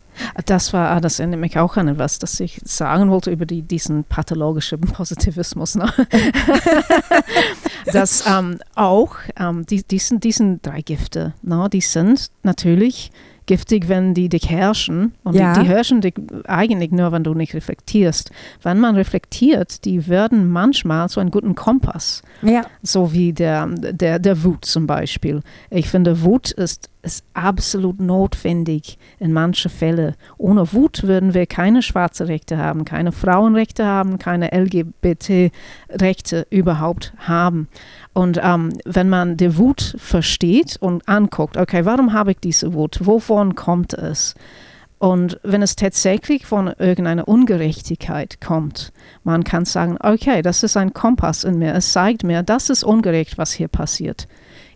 [0.46, 3.62] Das war, ah, das erinnert mich auch an etwas, das ich sagen wollte über die,
[3.62, 5.74] diesen pathologischen Positivismus.
[5.76, 5.92] Ne?
[7.92, 13.12] dass ähm, auch ähm, die, diesen, diesen drei Gifte, ne, die sind natürlich
[13.48, 15.14] giftig, wenn die dich herrschen.
[15.24, 15.52] Und Ja.
[15.54, 16.14] die, die herrschen dich
[16.46, 18.30] eigentlich nur, wenn du nicht reflektierst.
[18.62, 22.22] Wenn man reflektiert, die werden manchmal so einen guten Kompass.
[22.42, 25.40] Ja, So wie der, der, der Wut zum Beispiel.
[25.70, 30.14] Ich finde, Wut ist, ist absolut notwendig in manchen Fällen.
[30.36, 37.68] Ohne Wut würden wir keine schwarze Rechte haben, keine Frauenrechte haben, keine LGBT-Rechte überhaupt haben.
[38.12, 42.98] Und ähm, wenn man die Wut versteht und anguckt, okay, warum habe ich diese Wut?
[43.02, 44.34] Wovon kommt es?
[44.98, 50.92] Und wenn es tatsächlich von irgendeiner Ungerechtigkeit kommt, man kann sagen, okay, das ist ein
[50.92, 51.74] Kompass in mir.
[51.74, 54.26] Es zeigt mir, das ist ungerecht, was hier passiert.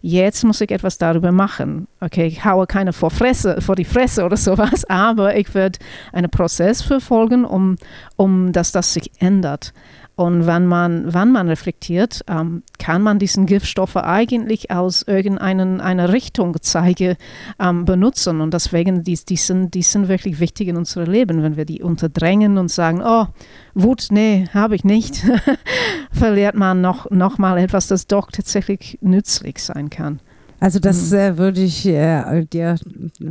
[0.05, 1.87] Jetzt muss ich etwas darüber machen.
[2.01, 5.79] Okay, ich haue keine vor, Fresse, vor die Fresse oder sowas, aber ich werde
[6.13, 7.77] einen Prozess verfolgen, um,
[8.17, 9.73] um dass das sich ändert.
[10.15, 16.13] Und wenn man, wenn man reflektiert, ähm, kann man diesen Giftstoffe eigentlich aus irgendeiner einer
[16.13, 17.17] Richtung zeige,
[17.59, 18.41] ähm, benutzen.
[18.41, 21.43] Und deswegen, die, die, sind, die sind wirklich wichtig in unserem Leben.
[21.43, 23.27] Wenn wir die unterdrängen und sagen, oh,
[23.75, 25.25] Wut, nee, habe ich nicht,
[26.13, 30.21] verliert man noch, noch mal etwas, das doch tatsächlich nützlich sein kann.
[30.61, 31.17] Also das Mhm.
[31.17, 32.77] äh, würde ich äh, dir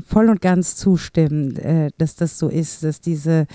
[0.05, 3.47] voll und ganz zustimmen, äh, dass das so ist, dass diese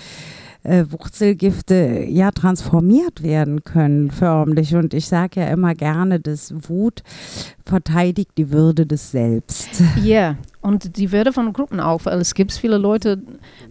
[0.67, 4.75] äh, Wurzelgifte ja transformiert werden können förmlich.
[4.75, 7.03] Und ich sage ja immer gerne, dass Wut
[7.65, 9.69] verteidigt die Würde des Selbst.
[10.03, 13.21] Ja, und die Würde von Gruppen auch, weil es gibt viele Leute,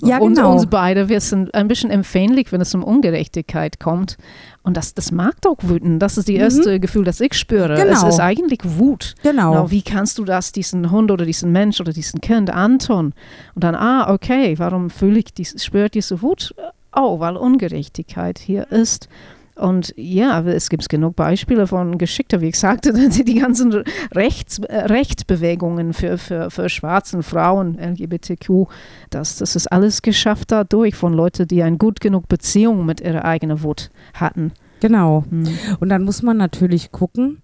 [0.02, 0.52] Ja, und genau.
[0.52, 4.16] uns beide, wir sind ein bisschen empfänglich, wenn es um Ungerechtigkeit kommt.
[4.62, 5.98] Und das, das mag doch wüten.
[5.98, 6.40] Das ist das Mhm.
[6.40, 7.74] erste Gefühl, das ich spüre.
[7.74, 8.08] Es Genau.
[8.08, 9.14] ist eigentlich Wut.
[9.22, 9.52] Genau.
[9.52, 13.12] Genau, wie kannst du das diesen Hund oder diesen Mensch oder diesen Kind antun?
[13.54, 16.54] Und dann, ah, okay, warum fühle ich dies, spüre diese Wut?
[16.96, 19.08] Oh, weil Ungerechtigkeit hier ist.
[19.54, 23.72] Und ja, es gibt genug Beispiele von Geschickter, wie ich sagte, die, die ganzen
[24.14, 28.66] Rechts, äh, Rechtsbewegungen für, für, für schwarzen Frauen, LGBTQ,
[29.08, 33.24] das, das ist alles geschafft dadurch von Leuten, die eine gut genug Beziehung mit ihrer
[33.24, 34.52] eigenen Wut hatten.
[34.80, 35.24] Genau.
[35.30, 35.48] Hm.
[35.80, 37.42] Und dann muss man natürlich gucken,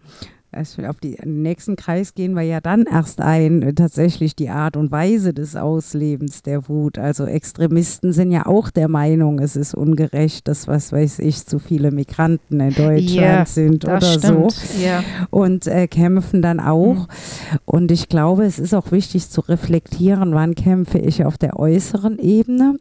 [0.54, 4.76] Also auf die, den nächsten Kreis gehen wir ja dann erst ein, tatsächlich die Art
[4.76, 6.98] und Weise des Auslebens der Wut.
[6.98, 11.58] Also Extremisten sind ja auch der Meinung, es ist ungerecht, dass, was weiß ich, zu
[11.58, 14.52] viele Migranten in Deutschland Ja, sind oder stimmt.
[14.52, 15.02] so Ja.
[15.30, 16.94] und äh, kämpfen dann auch.
[16.96, 17.58] Mhm.
[17.64, 22.18] Und ich glaube, es ist auch wichtig zu reflektieren, wann kämpfe ich auf der äußeren
[22.18, 22.76] Ebene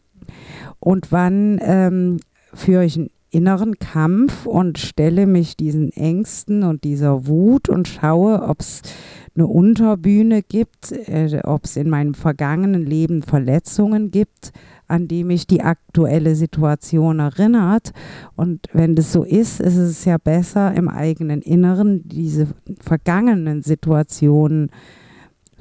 [0.80, 2.20] und wann ähm,
[2.54, 8.44] führe ich einen inneren Kampf und stelle mich diesen Ängsten und dieser Wut und schaue,
[8.44, 8.82] ob es
[9.36, 14.52] eine Unterbühne gibt, äh, ob es in meinem vergangenen Leben Verletzungen gibt,
[14.88, 17.92] an die mich die aktuelle Situation erinnert.
[18.36, 22.48] Und wenn das so ist, ist es ja besser, im eigenen Inneren diese
[22.82, 24.70] vergangenen Situationen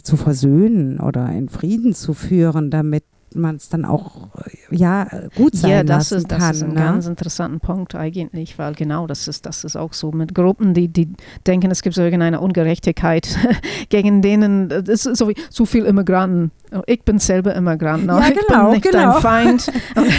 [0.03, 3.05] zu versöhnen oder in Frieden zu führen, damit
[3.35, 4.29] man es dann auch
[4.71, 6.51] ja gut sein Ja, das lassen ist, das kann.
[6.53, 6.75] ist ein ne?
[6.75, 10.89] ganz interessanter Punkt eigentlich, weil genau das ist, das ist auch so mit Gruppen, die,
[10.89, 11.09] die
[11.47, 13.39] denken, es gibt so irgendeine Ungerechtigkeit,
[13.89, 16.51] gegen denen, es ist so wie zu viel Immigranten.
[16.87, 18.13] Ich bin selber Immigrant, ne?
[18.13, 19.13] Ja, ich genau, bin nicht genau.
[19.13, 19.73] dein Feind.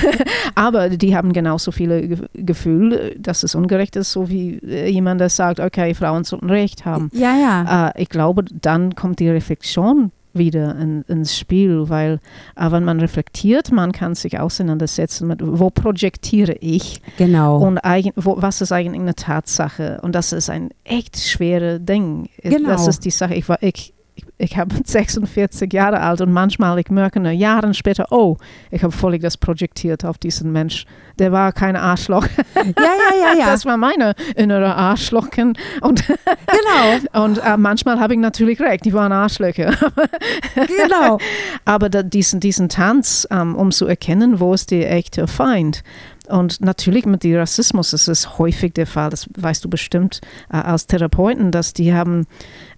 [0.56, 5.30] Aber die haben genauso viele Ge Gefühle, dass es ungerecht ist, so wie jemand, der
[5.30, 7.10] sagt, okay, Frauen sollten Recht haben.
[7.14, 7.88] ja, ja.
[7.90, 12.20] Äh, ich glaube, dann kommt die Reflexion wieder in, ins Spiel, weil
[12.56, 17.58] äh, wenn man reflektiert, man kann sich auseinandersetzen mit, wo projektiere ich genau.
[17.58, 20.00] und eigen, wo, was ist eigentlich eine Tatsache.
[20.02, 22.30] Und das ist ein echt schweres Ding.
[22.44, 22.70] Genau.
[22.70, 23.36] Das ist die Sache.
[23.36, 23.94] Ich war, ich,
[24.42, 28.38] ich, habe 46 Jahre alt und manchmal ich merke Jahre später, oh,
[28.72, 30.86] ich habe völlig das projektiert auf diesen Mensch.
[31.20, 32.26] Der war kein Arschloch.
[32.56, 33.46] ja, ja, ja, ja.
[33.52, 35.58] Das war meine innere Arschlochen.
[35.82, 39.72] Und genau, und äh, manchmal habe ich natürlich recht, die waren Arschlöcher.
[40.56, 41.20] genau.
[41.66, 45.84] Aber da, diesen, diesen Tanz, ähm, um zu erkennen, wo ist der echte Feind.
[46.32, 50.58] Und natürlich mit dem Rassismus ist es häufig der Fall, das weißt du bestimmt äh,
[50.58, 52.26] als Therapeuten, dass die haben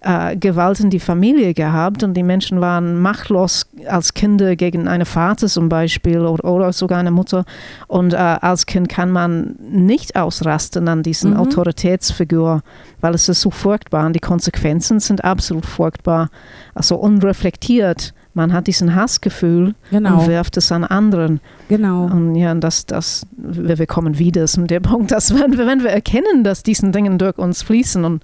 [0.00, 5.06] äh, Gewalt in die Familie gehabt und die Menschen waren machtlos als Kinder gegen eine
[5.06, 7.44] Vater zum Beispiel oder, oder sogar eine Mutter.
[7.86, 11.36] Und äh, als Kind kann man nicht ausrasten an diesen Mhm.
[11.40, 12.62] Autoritätsfigur,
[13.00, 16.30] weil es ist so furchtbar und die Konsequenzen sind absolut furchtbar.
[16.74, 18.14] Also unreflektiert.
[18.36, 21.40] Man hat diesen Hassgefühl Genau, und wirft es an anderen.
[21.68, 22.04] Genau.
[22.04, 25.66] Und ja, und das, das, wir, wir kommen wieder zum der Punkt, dass wenn wir,
[25.66, 28.22] wenn wir erkennen, dass diesen Dingen durch uns fließen und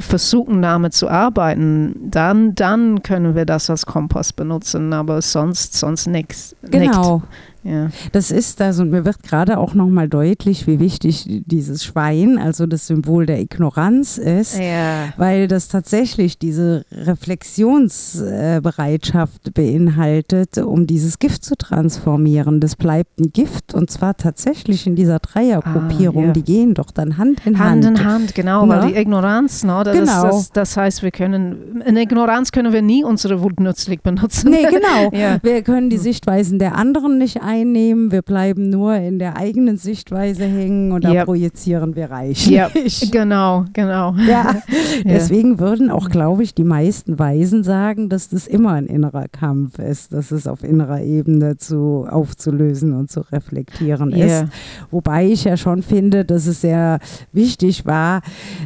[0.00, 6.06] versuchen damit zu arbeiten, dann, dann können wir das als Kompass benutzen, aber sonst, sonst
[6.06, 6.56] nichts.
[6.62, 7.22] Genau.
[7.62, 7.90] Ja.
[8.12, 12.64] Das ist das und mir wird gerade auch nochmal deutlich, wie wichtig dieses Schwein, also
[12.66, 14.58] das Symbol der Ignoranz ist.
[14.58, 15.12] ja.
[15.18, 22.60] weil das tatsächlich diese Reflexionsbereitschaft beinhaltet, um dieses Gift zu transformieren.
[22.60, 26.24] Das bleibt ein Gift und zwar tatsächlich in dieser Dreiergruppierung.
[26.24, 26.32] Ah, ja.
[26.32, 27.98] Die gehen doch dann Hand in Hand Hand.
[27.98, 28.72] in Hand, genau, Ne?
[28.74, 30.22] weil die Ignoranz, ne, das, Genau.
[30.22, 34.50] das, das heißt, wir können, in Ignoranz können wir nie unsere Wut nützlich benutzen.
[34.50, 35.10] Nee, genau.
[35.20, 35.38] Ja.
[35.42, 38.12] Wir können die Sichtweisen der anderen nicht einnehmen.
[38.12, 41.24] Wir bleiben nur in der eigenen Sichtweise hängen und da Ja.
[41.24, 42.46] projizieren wir reichlich.
[42.50, 42.70] Ja,
[43.10, 44.14] genau, genau.
[44.26, 44.56] Ja,
[45.04, 45.12] Ja.
[45.14, 49.78] deswegen würden auch, glaube ich, die meisten Weisen sagen, dass das immer ein innerer Kampf
[49.78, 54.42] ist, dass es auf innerer Ebene zu aufzulösen und zu reflektieren Ja.
[54.42, 54.44] ist.
[54.90, 56.98] Wobei ich ja schon finde, dass es sehr
[57.32, 58.20] wichtig war,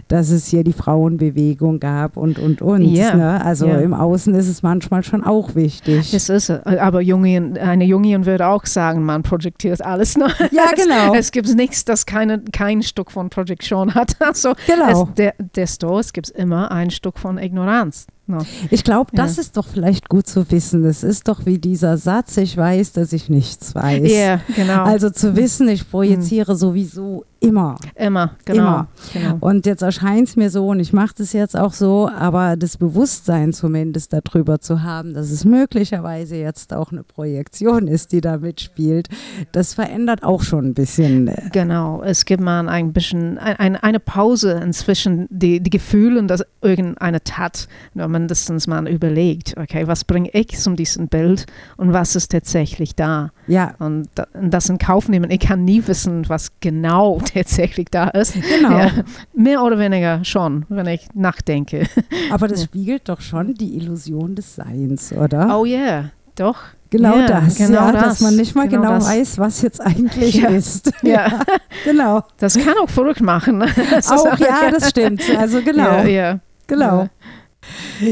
[0.08, 2.82] dass es hier die Frauenbewegung gab und und und.
[2.82, 3.14] Ja.
[3.14, 3.44] Ne?
[3.44, 3.78] Also Ja.
[3.78, 6.12] im Außen ist es manchmal schon auch wichtig.
[6.14, 10.16] Es ist, aber Jungian, eine Jungian würde auch sagen, man projektiert alles.
[10.16, 10.26] Ne?
[10.50, 11.14] Ja, genau.
[11.14, 14.16] Es gibt nichts, das keine, kein Stück von Projektion hat.
[14.24, 15.04] Also Genau.
[15.08, 18.06] es, der, desto, es gibt immer ein Stück von Ignoranz.
[18.26, 18.38] Ne?
[18.70, 19.42] Ich glaube, das Ja.
[19.42, 20.84] ist doch vielleicht gut zu wissen.
[20.84, 24.10] Es ist doch wie dieser Satz, ich weiß, dass ich nichts weiß.
[24.10, 24.84] Ja, genau.
[24.84, 27.76] Also zu wissen, ich projiziere sowieso immer.
[27.94, 28.62] immer, genau.
[28.62, 28.88] immer.
[29.12, 29.36] genau.
[29.40, 32.78] Und jetzt erscheint es mir so, und ich mache das jetzt auch so, aber das
[32.78, 38.38] Bewusstsein zumindest darüber zu haben, dass es möglicherweise jetzt auch eine Projektion ist, die da
[38.38, 39.08] mitspielt,
[39.52, 41.28] das verändert auch schon ein bisschen.
[41.28, 46.18] äh, Genau, es gibt mal ein bisschen ein, ein, eine Pause inzwischen die, die Gefühle
[46.20, 51.46] und das irgendeine Tat, nur mindestens mal überlegt, okay, was bringe ich zu diesem Bild
[51.76, 55.30] und was ist tatsächlich da Ja, und da, und das in Kauf nehmen.
[55.30, 58.34] Ich kann nie wissen, was genau tatsächlich da ist.
[58.34, 58.78] genau.
[58.78, 58.90] Ja,
[59.34, 61.86] mehr oder weniger schon, wenn ich nachdenke.
[62.30, 62.64] Aber das Ja.
[62.66, 65.58] spiegelt doch schon die Illusion des Seins, oder?
[65.60, 66.58] Oh ja, doch.
[66.90, 69.80] Genau ja, das, genau ja, das, dass man nicht mal genau genau, weiß, was jetzt
[69.80, 70.48] eigentlich Ja.
[70.50, 70.92] ist.
[71.02, 71.40] Ja.
[71.84, 72.22] genau.
[72.38, 73.62] Das kann auch verrückt machen.
[74.10, 75.22] Auch ja, das stimmt.
[75.36, 76.38] Also genau, Ja, ja.
[76.68, 77.08] genau.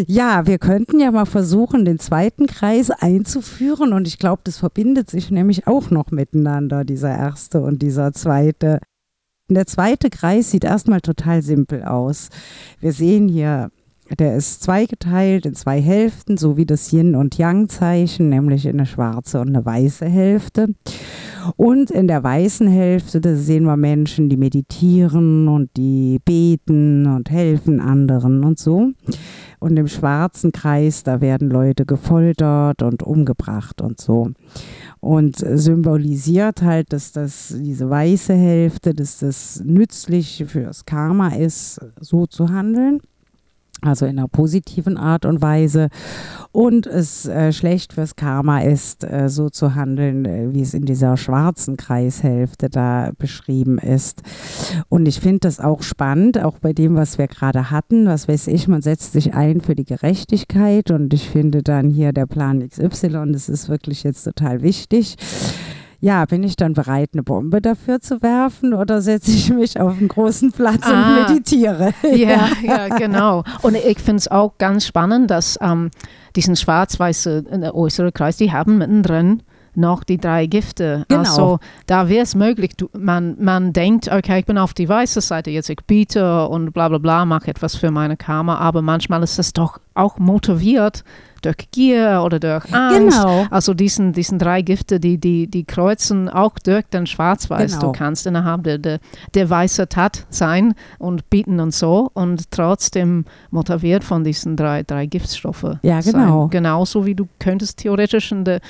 [0.06, 5.10] Ja, wir könnten ja mal versuchen, den zweiten Kreis einzuführen und ich glaube, das verbindet
[5.10, 8.80] sich nämlich auch noch miteinander, dieser erste und dieser zweite.
[9.48, 12.28] Der zweite Kreis sieht erstmal total simpel aus.
[12.80, 13.70] Wir sehen hier
[14.18, 18.86] der ist zweigeteilt in zwei Hälften, so wie das Yin- und Yang-Zeichen, nämlich in eine
[18.86, 20.74] schwarze und eine weiße Hälfte.
[21.56, 27.30] Und in der weißen Hälfte, da sehen wir Menschen, die meditieren und die beten und
[27.30, 28.90] helfen anderen und so.
[29.58, 34.30] Und im schwarzen Kreis, da werden Leute gefoltert und umgebracht und so.
[35.00, 42.26] Und symbolisiert halt, dass das diese weiße Hälfte, dass das nützlich fürs Karma ist, so
[42.26, 43.00] zu handeln
[43.82, 45.88] also in einer positiven Art und Weise
[46.52, 50.84] und es äh, schlecht fürs Karma ist, äh, so zu handeln, äh, wie es in
[50.84, 54.22] dieser schwarzen Kreishälfte da beschrieben ist.
[54.88, 58.06] Und ich finde das auch spannend, auch bei dem, was wir gerade hatten.
[58.06, 62.12] Was weiß ich, man setzt sich ein für die Gerechtigkeit und ich finde dann hier
[62.12, 65.16] der Plan XY, das ist wirklich jetzt total wichtig
[66.02, 69.96] ja, bin ich dann bereit, eine Bombe dafür zu werfen oder setze ich mich auf
[69.96, 71.94] einen großen Platz ah, und meditiere?
[72.02, 73.44] Ja, ja, genau.
[73.62, 75.90] Und ich finde es auch ganz spannend, dass ähm,
[76.34, 79.44] diesen schwarz-weiße äh, äußere Kreis, die haben mittendrin
[79.76, 81.04] noch die drei Gifte.
[81.06, 81.20] Genau.
[81.20, 85.20] Also da wäre es möglich, du, man, man denkt, okay, ich bin auf die weiße
[85.20, 89.22] Seite, jetzt ich biete und bla bla bla, mache etwas für meine Karma, aber manchmal
[89.22, 91.04] ist es doch auch motiviert
[91.44, 93.18] durch Gier oder durch Angst.
[93.18, 93.46] Genau.
[93.50, 97.72] Also diesen, diesen drei Gifte, die, die, die kreuzen auch durch den Schwarz-Weiß.
[97.72, 97.86] Genau.
[97.86, 99.00] Du kannst innerhalb der, der,
[99.34, 105.06] der weiße Tat sein und bieten und so und trotzdem motiviert von diesen drei, drei
[105.06, 106.42] Giftstoffe ja, genau.
[106.42, 106.50] sein.
[106.50, 108.60] Genauso wie du könntest theoretisch in der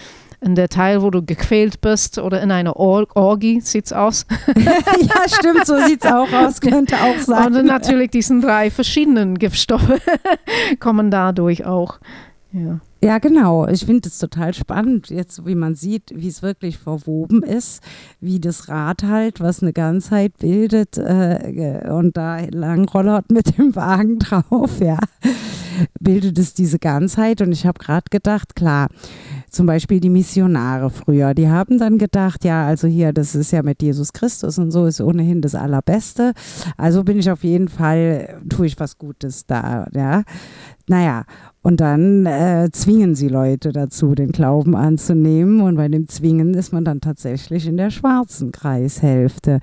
[0.43, 4.27] in der Teil, wo du gequält bist oder in einer Or Orgie sieht es aus.
[4.57, 7.55] ja, stimmt, so sieht es auch aus, könnte auch sein.
[7.55, 10.01] Und natürlich diesen drei verschiedenen Giftstoffe
[10.81, 11.99] kommen dadurch auch.
[12.53, 12.81] Ja.
[13.05, 13.67] Ja, genau.
[13.67, 17.83] Ich finde es total spannend, jetzt wie man sieht, wie es wirklich verwoben ist,
[18.21, 24.19] wie das Rad halt, was eine Ganzheit bildet äh, und da langrollert mit dem Wagen
[24.21, 24.99] drauf, ja,
[25.99, 27.41] bildet es diese Ganzheit.
[27.41, 28.89] Und ich habe gerade gedacht, klar,
[29.51, 33.65] zum Beispiel die Missionare früher, die haben dann gedacht, ja, also hier, das ist ja
[33.65, 36.35] mit Jesus Christus und so ist ohnehin das Allerbeste.
[36.77, 40.23] Also bin ich auf jeden Fall, tue ich was Gutes da, ja.
[40.89, 41.25] Naja,
[41.65, 45.61] und dann äh, zwingen sie Leute dazu, den Glauben anzunehmen.
[45.61, 49.61] Und bei dem Zwingen ist man dann tatsächlich in der schwarzen Kreishälfte.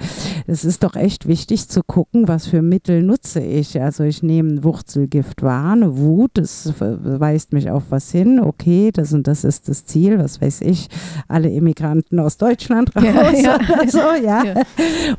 [0.47, 3.81] Es ist doch echt wichtig zu gucken, was für Mittel nutze ich.
[3.81, 8.39] Also ich nehme ein Wurzelgift wahr, eine Wut, das weist mich auf was hin.
[8.39, 10.87] Okay, das und das ist das Ziel, was weiß ich,
[11.27, 13.03] alle Immigranten aus Deutschland raus.
[13.03, 13.87] Ja, ja.
[13.89, 14.45] so, ja.
[14.45, 14.53] ja.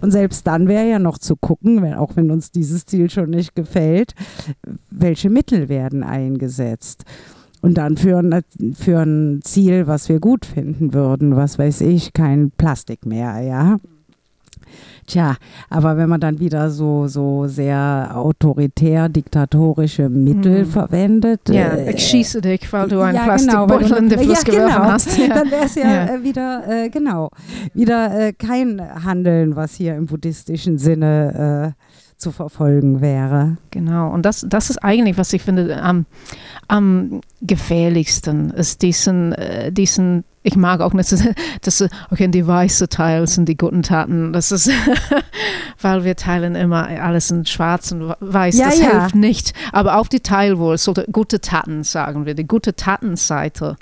[0.00, 3.28] Und selbst dann wäre ja noch zu gucken, wenn, auch wenn uns dieses Ziel schon
[3.28, 4.14] nicht gefällt,
[4.90, 7.04] welche Mittel werden eingesetzt setzt.
[7.62, 8.42] Und dann für ein,
[8.74, 13.76] für ein Ziel, was wir gut finden würden, was weiß ich, kein Plastik mehr, ja.
[15.06, 15.36] Tja,
[15.68, 20.70] aber wenn man dann wieder so, so sehr autoritär, diktatorische Mittel mhm.
[20.70, 21.48] verwendet.
[21.48, 24.52] Ja, äh, ich schieße dich, weil du einen ja, Plastikbeutel genau, in den Fluss ja,
[24.52, 24.92] geworfen genau.
[24.92, 25.18] hast.
[25.18, 25.34] Ja.
[25.34, 26.14] Dann wäre es ja, ja.
[26.14, 27.30] Äh, wieder, äh, genau,
[27.74, 31.89] wieder äh, kein Handeln, was hier im buddhistischen Sinne äh,
[32.20, 33.56] zu verfolgen wäre.
[33.70, 36.06] Genau, und das, das ist eigentlich, was ich finde, am,
[36.68, 41.14] am gefährlichsten ist diesen, äh, diesen ich mag auch nicht,
[41.62, 44.32] dass okay, die weiße Teil sind die guten Taten.
[44.32, 44.70] Das ist,
[45.80, 48.56] weil wir teilen immer alles in schwarz und weiß.
[48.56, 49.00] Ja, das ja.
[49.00, 49.52] hilft nicht.
[49.72, 53.76] Aber auf die Teil, wo es sollte gute Taten, sagen wir, die gute Tatenseite.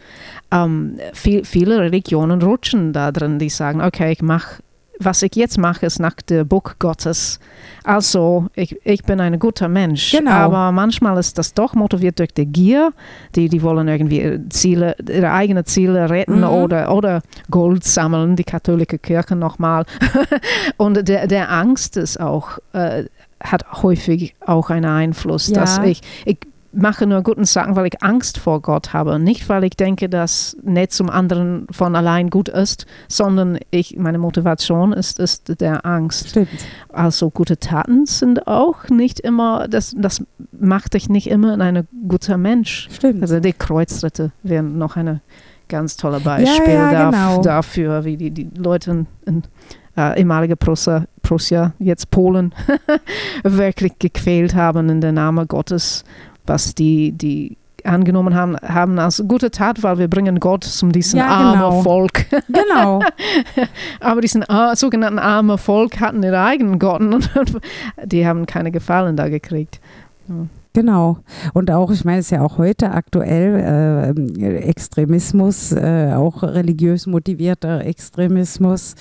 [0.51, 4.63] Ähm, viel, viele Religionen rutschen da drin, die sagen, okay, ich mache
[5.01, 7.39] was ich jetzt mache, ist nach dem Buch Gottes.
[7.85, 10.13] Also, ich, ich bin ein guter Mensch.
[10.13, 10.31] Genau.
[10.31, 12.93] Aber manchmal ist das doch motiviert durch die Gier.
[13.35, 16.49] Die, die wollen irgendwie Ziele, ihre eigenen Ziele retten mhm.
[16.49, 19.85] oder, oder Gold sammeln, die katholische Kirche nochmal.
[20.77, 23.05] Und der, der Angst ist auch, äh,
[23.41, 25.61] hat häufig auch einen Einfluss, ja.
[25.61, 26.39] dass ich, ich
[26.79, 29.19] mache nur guten Sachen, weil ich Angst vor Gott habe.
[29.19, 34.19] Nicht, weil ich denke, dass nicht zum anderen von allein gut ist, sondern ich, meine
[34.19, 36.31] Motivation ist, ist der Angst.
[36.31, 36.49] Stimmt.
[36.91, 42.37] Also gute Taten sind auch nicht immer, das, das macht dich nicht immer ein guter
[42.37, 42.89] Mensch.
[42.93, 43.23] Stimmt.
[43.23, 45.21] Also die Kreuzritte wären noch ein
[45.69, 47.43] ganz toller Beispiel ja, ja, genau.
[47.43, 49.43] dafür, wie die, die Leute in, in
[49.99, 52.55] äh, ehemalige Prussia, Prussia, jetzt Polen,
[53.43, 56.05] wirklich gequält haben in der Name Gottes
[56.49, 61.19] was die, die angenommen haben, haben als gute Tat, weil wir bringen Gott zum diesem
[61.19, 61.69] ja, genau.
[61.69, 62.27] armen Volk.
[62.49, 63.01] Genau.
[64.01, 67.31] Aber diesen uh, sogenannten armen Volk hatten ihre eigenen Gotten und
[68.05, 69.81] die haben keine Gefallen da gekriegt.
[70.29, 70.47] Ja.
[70.75, 71.19] Genau.
[71.55, 77.07] Und auch, ich meine, es ist ja auch heute aktuell äh, Extremismus, äh, auch religiös
[77.07, 78.95] motivierter Extremismus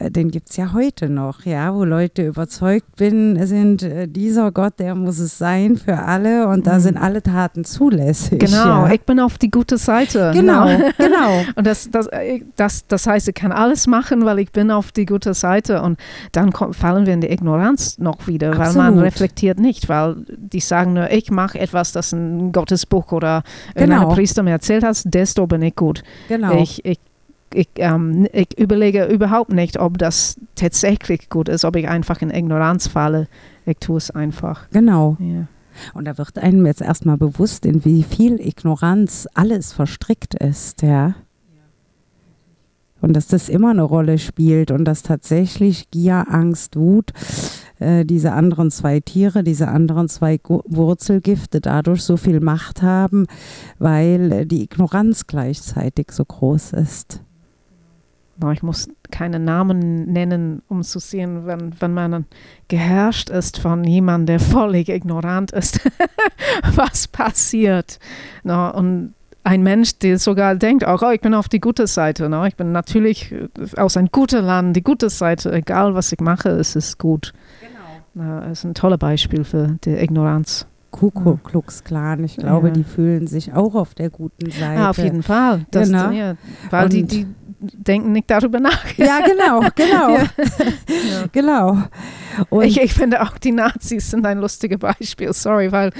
[0.00, 4.74] den gibt es ja heute noch, ja, wo Leute überzeugt bin, sind, äh, dieser Gott,
[4.78, 6.80] der muss es sein für alle und da mhm.
[6.80, 8.40] sind alle Taten zulässig.
[8.40, 8.92] Genau, ja.
[8.92, 10.32] ich bin auf die gute Seite.
[10.34, 10.90] Genau, genau.
[10.98, 11.44] genau.
[11.54, 14.90] Und das, das, äh, das, das heißt, ich kann alles machen, weil ich bin auf
[14.90, 15.98] die gute Seite und
[16.32, 18.74] dann fallen wir in die Ignoranz noch wieder, Absolut.
[18.76, 23.44] weil man reflektiert nicht, weil die sagen nur, ich mache etwas, das ein Gottesbuch oder
[23.74, 24.08] genau.
[24.08, 26.02] ein Priester mir erzählt hat, desto bin ich gut.
[26.28, 26.60] Genau.
[26.60, 26.98] Ich, ich
[27.54, 32.30] ich, ähm, ich überlege überhaupt nicht, ob das tatsächlich gut ist, ob ich einfach in
[32.30, 33.28] Ignoranz falle.
[33.64, 34.68] Ich tue es einfach.
[34.70, 35.16] Genau.
[35.20, 35.46] Ja.
[35.92, 41.14] Und da wird einem jetzt erstmal bewusst, in wie viel Ignoranz alles verstrickt ist, ja.
[43.00, 47.12] Und dass das immer eine Rolle spielt und dass tatsächlich Gier, Angst, Wut,
[47.78, 53.26] äh, diese anderen zwei Tiere, diese anderen zwei Wurzelgifte dadurch so viel Macht haben,
[53.78, 57.23] weil äh, die Ignoranz gleichzeitig so groß ist
[58.52, 62.26] ich muss keine Namen nennen, um zu sehen, wenn, wenn man
[62.68, 65.80] geherrscht ist von jemandem, der völlig ignorant ist,
[66.74, 67.98] was passiert.
[68.42, 69.14] No, und
[69.44, 72.28] ein Mensch, der sogar denkt, oh, ich bin auf die gute Seite.
[72.28, 72.44] No?
[72.46, 76.48] Ich bin natürlich äh, aus einem guten Land, die gute Seite, egal was ich mache,
[76.48, 77.32] es ist gut.
[77.60, 78.26] Genau.
[78.26, 80.66] No, das ist ein tolles Beispiel für die Ignoranz.
[80.90, 82.74] Ku Klux Klan, ich glaube, ja.
[82.74, 84.80] die fühlen sich auch auf der guten Seite.
[84.80, 85.66] Ja, auf jeden Fall.
[85.72, 86.10] Das, genau.
[86.10, 86.36] ja,
[86.70, 87.26] weil die, die
[87.72, 88.84] denken nicht darüber nach.
[88.96, 90.16] Ja, genau, genau.
[90.16, 90.24] ja.
[91.32, 91.78] Genau.
[92.50, 95.92] Und ich, ich finde auch die Nazis sind ein lustiges Beispiel, sorry, weil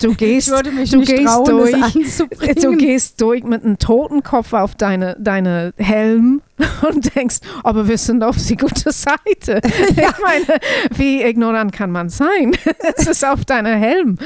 [0.00, 5.72] du gehst, du gehst trauen, durch, du gehst durch mit einem Totenkopf auf deine, deine
[5.76, 6.42] Helm
[6.88, 9.60] und denkst, aber wir sind auf die gute Seite.
[9.96, 10.10] Ja.
[10.10, 10.60] Ich meine,
[10.96, 12.56] wie ignorant kann man sein?
[12.96, 14.18] Es ist auf deiner Helm.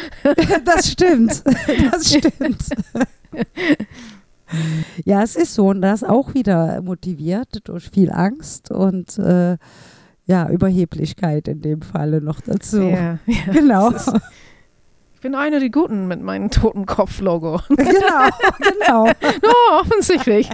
[0.65, 1.43] Das stimmt.
[1.91, 2.65] Das stimmt.
[5.05, 9.57] Ja, es ist so und das auch wieder motiviert durch viel Angst und äh,
[10.27, 12.83] ja, Überheblichkeit in dem Falle noch dazu.
[12.83, 13.93] Ja, ja, genau.
[15.15, 17.61] Ich bin einer der Guten mit meinem Totenkopf-Logo.
[17.77, 19.13] Genau, genau.
[19.43, 20.49] oh, offensichtlich.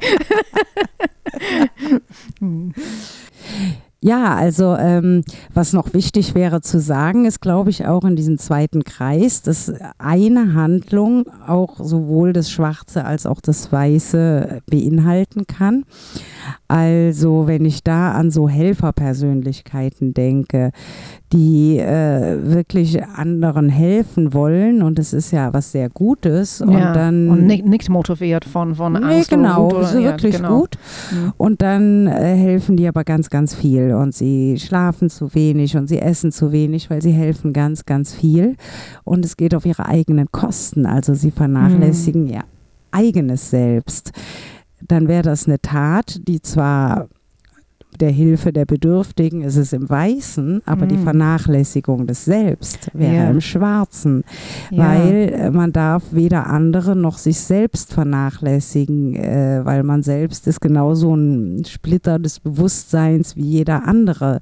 [4.03, 8.38] Ja, also ähm, was noch wichtig wäre zu sagen, ist, glaube ich, auch in diesem
[8.38, 15.84] zweiten Kreis, dass eine Handlung auch sowohl das Schwarze als auch das Weiße beinhalten kann.
[16.71, 20.71] Also wenn ich da an so Helferpersönlichkeiten denke,
[21.33, 26.93] die äh, wirklich anderen helfen wollen und es ist ja was sehr Gutes und ja,
[26.93, 30.61] dann und nicht, nicht, motiviert von von Angst nee, genau, oder oder, wirklich ja, genau.
[30.61, 30.79] gut
[31.11, 31.33] mhm.
[31.39, 35.89] und dann äh, helfen die aber ganz ganz viel und sie schlafen zu wenig und
[35.89, 38.55] sie essen zu wenig, weil sie helfen ganz ganz viel
[39.03, 42.31] und es geht auf ihre eigenen Kosten, also sie vernachlässigen mhm.
[42.31, 42.45] ihr
[42.93, 44.12] eigenes Selbst.
[44.91, 47.09] Dann wäre das eine Tat, die zwar
[48.01, 50.88] der Hilfe der Bedürftigen ist es im Weißen, aber mm.
[50.88, 53.30] die Vernachlässigung des Selbst wäre ja.
[53.30, 54.24] im Schwarzen,
[54.70, 54.88] ja.
[54.88, 60.61] weil äh, man darf weder andere noch sich selbst vernachlässigen, äh, weil man selbst ist
[60.61, 64.40] genauso ein Splitter des Bewusstseins wie jeder andere.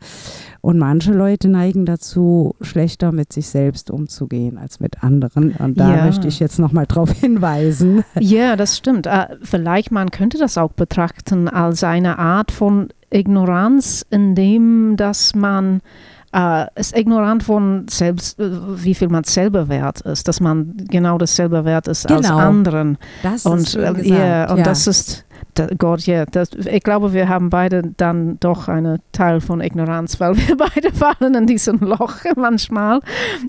[0.61, 5.53] Und manche Leute neigen dazu, schlechter mit sich selbst umzugehen als mit anderen.
[5.53, 6.05] Und da ja.
[6.05, 8.05] möchte ich jetzt nochmal drauf hinweisen.
[8.19, 9.07] Ja, das stimmt.
[9.07, 15.81] Uh, vielleicht man könnte das auch betrachten als eine Art von Ignoranz, indem dass man
[16.33, 18.51] äh, ist ignorant von selbst, äh,
[18.85, 22.19] wie viel man selber wert ist, dass man genau dasselbe wert ist genau.
[22.19, 22.99] als anderen.
[23.23, 24.65] Das und, ist äh, gesagt, yeah, und ja.
[24.65, 25.25] das ist
[25.79, 30.37] Gott, ja, das, ich glaube, wir haben beide dann doch einen Teil von Ignoranz, weil
[30.37, 32.99] wir beide fallen in diesem Loch manchmal.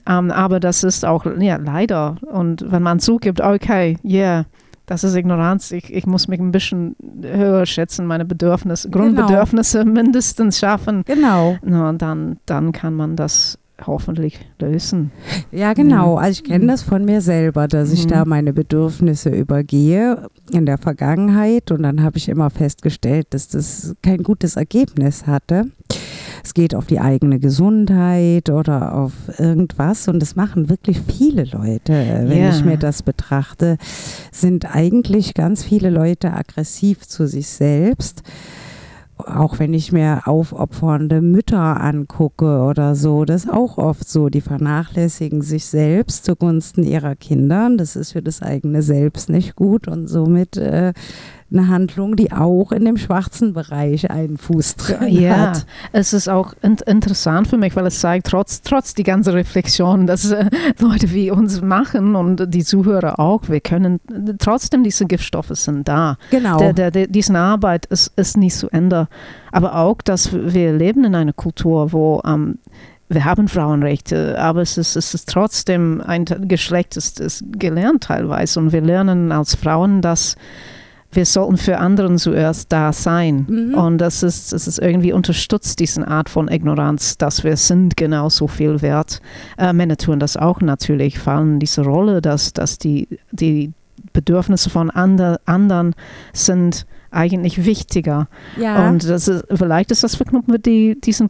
[0.08, 2.16] Um, ähm, aber das ist auch, ja, leider.
[2.32, 4.46] Und wenn man zugibt, okay, ja, yeah,
[4.90, 5.72] das ist Ignoranz.
[5.72, 9.06] Ich, ich muss mich ein bisschen höher schätzen, meine Bedürfnisse, genau.
[9.06, 11.04] Grundbedürfnisse mindestens schaffen.
[11.06, 11.58] Genau.
[11.62, 15.12] Und dann, dann kann man das hoffentlich lösen.
[15.52, 16.16] Ja, genau.
[16.16, 18.30] Also ich kenne das von mir selber, dass ich da mhm.
[18.30, 24.24] meine Bedürfnisse übergehe in der Vergangenheit und dann habe ich immer festgestellt, dass das kein
[24.24, 25.66] gutes Ergebnis hatte.
[26.44, 31.94] Es geht auf die eigene Gesundheit oder auf irgendwas und das machen wirklich viele Leute.
[32.26, 32.50] Wenn yeah.
[32.50, 33.78] ich mir das betrachte,
[34.32, 38.24] sind eigentlich ganz viele Leute aggressiv zu sich selbst
[39.26, 44.30] auch wenn ich mir aufopfernde Mütter angucke oder so, das ist auch oft so.
[44.30, 47.70] Die vernachlässigen sich selbst zugunsten ihrer Kinder.
[47.76, 50.94] Das ist für das eigene Selbst nicht gut und somit äh,
[51.52, 55.66] eine Handlung, die auch in dem schwarzen Bereich einen Fuß drin ja, hat.
[55.92, 60.06] es ist auch in interessant für mich, weil es zeigt, trotz, trotz die ganze Reflexion,
[60.06, 64.00] dass äh, Leute wie uns machen und die Zuhörer auch, wir können
[64.38, 66.18] trotzdem diese Giftstoffe sind da.
[66.30, 66.58] Genau.
[66.58, 69.08] Der, der, der, diese Arbeit ist, ist nicht zu Ende.
[69.52, 72.60] Aber auch, dass wir leben in einer Kultur, wo ähm,
[73.10, 78.60] wir haben Frauenrechte, aber es ist, es ist trotzdem ein Geschlecht, ist, ist gelernt teilweise.
[78.60, 80.36] Und wir lernen als Frauen, dass
[81.12, 83.46] wir sollten für anderen zuerst da sein.
[83.50, 83.74] Mhm.
[83.74, 88.48] Und das ist, das ist irgendwie unterstützt, diese Art von Ignoranz, dass wir sind genauso
[88.48, 89.22] viel wert.
[89.58, 93.72] Äh, Männer tun das auch natürlich, fallen diese Rolle, dass, dass die, die
[94.14, 95.96] Bedürfnisse von ander, anderen
[96.34, 98.28] sind eigentlich wichtiger.
[98.58, 98.88] Ja.
[98.88, 101.28] Und das ist, vielleicht ist das verknüpft mit die, diesen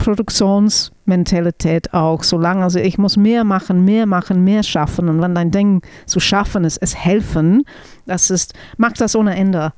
[1.10, 2.24] Produktionsmentalität auch.
[2.24, 5.10] Solange, also ich muss mehr machen, mehr machen, mehr schaffen.
[5.10, 7.64] Und wenn dein Ding zu schaffen ist, es helfen,
[8.06, 9.74] das ist, mach das ohne Ende.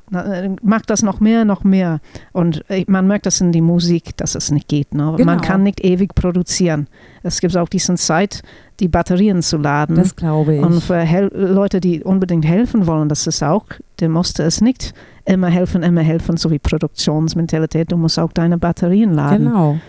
[0.62, 2.00] Mach das noch mehr, noch mehr.
[2.32, 4.94] Und äh, man merkt das in die Musik, dass es nicht geht.
[4.94, 5.14] Ne?
[5.18, 5.26] Genau.
[5.26, 6.88] Man kann nicht ewig produzieren.
[7.24, 8.42] Es gibt auch diesen Zeit,
[8.80, 9.96] die Batterien zu laden.
[9.96, 10.62] das glaube ich.
[10.62, 13.66] Und für Leute, die unbedingt helfen wollen, das ist auch,
[14.00, 14.94] der musste es nicht
[15.26, 17.92] immer helfen, immer helfen, so wie Produktionsmentalität.
[17.92, 19.46] Du musst auch deine Batterien laden.
[19.46, 19.80] genau.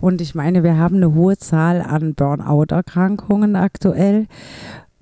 [0.00, 4.26] Und ich meine, wir haben eine hohe Zahl an Burnout-Erkrankungen aktuell.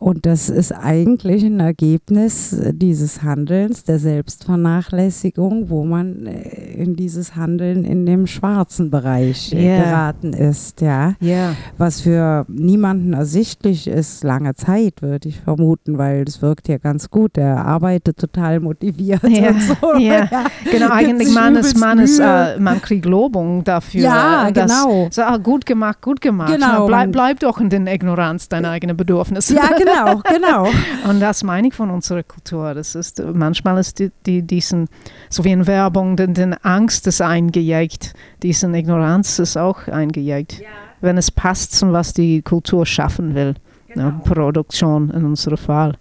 [0.01, 7.35] Und das ist eigentlich ein Ergebnis dieses Handelns, der Selbstvernachlässigung, wo man äh, in dieses
[7.35, 9.83] Handeln in dem schwarzen Bereich äh, Ja.
[9.85, 11.15] geraten ist, ja.
[11.21, 16.79] Ja, Was für niemanden ersichtlich ist, lange Zeit, würde ich vermuten, weil das wirkt ja
[16.79, 17.37] ganz gut.
[17.37, 19.95] Er arbeitet total motiviert Ja, und so.
[19.99, 20.29] ja.
[20.71, 20.91] genau.
[20.91, 24.03] Eigentlich man ist, man ist, äh, man kriegt Lobung dafür.
[24.03, 25.09] Ja, dass, genau.
[25.11, 26.53] So, ah, gut gemacht, gut gemacht.
[26.53, 29.55] Genau, Na, bleib, bleib doch in der Ignoranz deiner eigenen Bedürfnisse.
[29.57, 29.88] Ja, genau,
[30.23, 30.69] genau.
[31.09, 32.75] Und das meine ich von unserer Kultur.
[32.75, 34.89] Das ist, manchmal ist die, die, diesen,
[35.29, 40.63] so wie in Werbung, den, den Angst ist eingejagt, diesen Ignoranz ist auch eingejagt.
[41.01, 43.55] Wenn es passt zum, was die Kultur schaffen will.
[43.95, 45.95] Ja, Produktion in unserem Fall.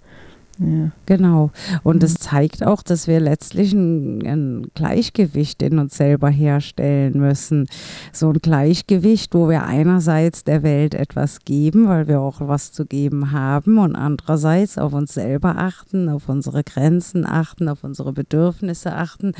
[0.59, 0.91] Ja.
[1.05, 1.51] Genau.
[1.83, 2.19] Und es Mhm.
[2.19, 7.67] zeigt auch, dass wir letztlich ein, ein Gleichgewicht in uns selber herstellen müssen.
[8.11, 12.85] So ein Gleichgewicht, wo wir einerseits der Welt etwas geben, weil wir auch was zu
[12.85, 18.93] geben haben, und andererseits auf uns selber achten, auf unsere Grenzen achten, auf unsere Bedürfnisse
[18.93, 19.33] achten,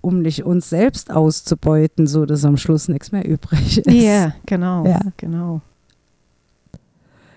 [0.00, 3.90] um nicht uns selbst auszubeuten, so dass am Schluss nichts mehr übrig ist.
[3.90, 4.86] Ja, genau.
[4.86, 5.00] Ja.
[5.16, 5.60] genau.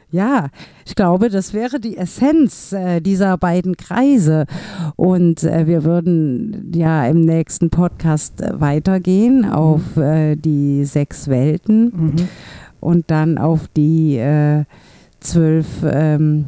[0.10, 0.48] Ja,
[0.86, 4.46] ich glaube, das wäre die Essenz äh, dieser beiden Kreise.
[4.96, 11.86] Und äh, wir würden ja im nächsten Podcast äh, weitergehen auf äh, die sechs Welten
[11.94, 12.16] Mhm.
[12.80, 14.64] und dann auf die äh,
[15.20, 16.46] zwölf ähm,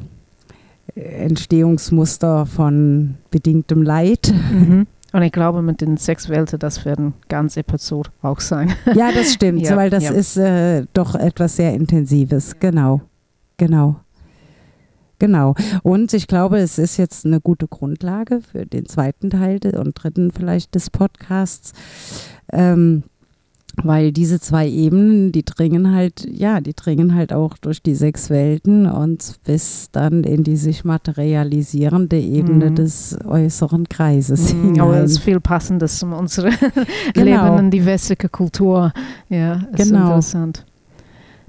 [0.95, 4.33] Entstehungsmuster von bedingtem Leid.
[4.51, 4.87] Mhm.
[5.11, 8.71] Und ich glaube, mit den sechs Welten, das werden ganz Episode auch sein.
[8.93, 10.11] Ja, das stimmt, Ja, weil das ja.
[10.11, 12.59] ist äh, doch etwas sehr Intensives.
[12.59, 13.01] Genau,
[13.59, 13.97] genau.
[15.19, 15.53] Genau.
[15.83, 20.31] Und ich glaube, es ist jetzt eine gute Grundlage für den zweiten Teil und dritten
[20.31, 21.73] vielleicht des Podcasts.
[22.53, 23.03] Ähm,
[23.83, 28.29] weil diese zwei Ebenen, die dringen halt, ja, die dringen halt auch durch die sechs
[28.29, 32.75] Welten und bis dann in die sich materialisierende Ebene Mhm.
[32.75, 35.03] des äußeren Kreises Mhm, Aber hinein.
[35.05, 36.49] es ist viel Passendes um unsere
[37.13, 37.55] Genau.
[37.55, 38.91] Leben in die westliche Kultur.
[39.29, 40.07] Ja, ist Genau.
[40.07, 40.65] interessant.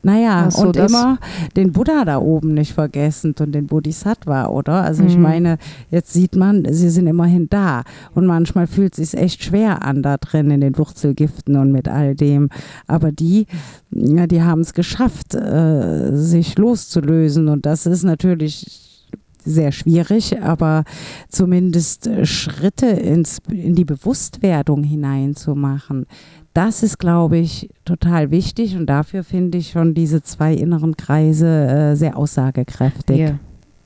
[0.03, 1.19] Naja, so, und immer
[1.57, 4.83] den Buddha da oben nicht vergessen und den Bodhisattva, oder?
[4.83, 5.23] Also ich Mhm.
[5.23, 5.59] meine,
[5.91, 7.83] jetzt sieht man, sie sind immerhin da.
[8.15, 11.89] Und manchmal fühlt es sich echt schwer an da drin in den Wurzelgiften und mit
[11.89, 12.49] all dem.
[12.87, 13.47] Aber die,
[13.91, 17.49] ja, die haben es geschafft, äh, sich loszulösen.
[17.49, 18.87] Und das ist natürlich
[19.43, 20.85] sehr schwierig, aber
[21.31, 26.07] zumindest Schritte ins, in die Bewusstwerdung hineinzumachen.
[26.53, 31.47] Das ist, glaube ich, total wichtig und dafür finde ich schon diese zwei inneren Kreise
[31.47, 33.19] äh, sehr aussagekräftig.
[33.19, 33.39] Ja.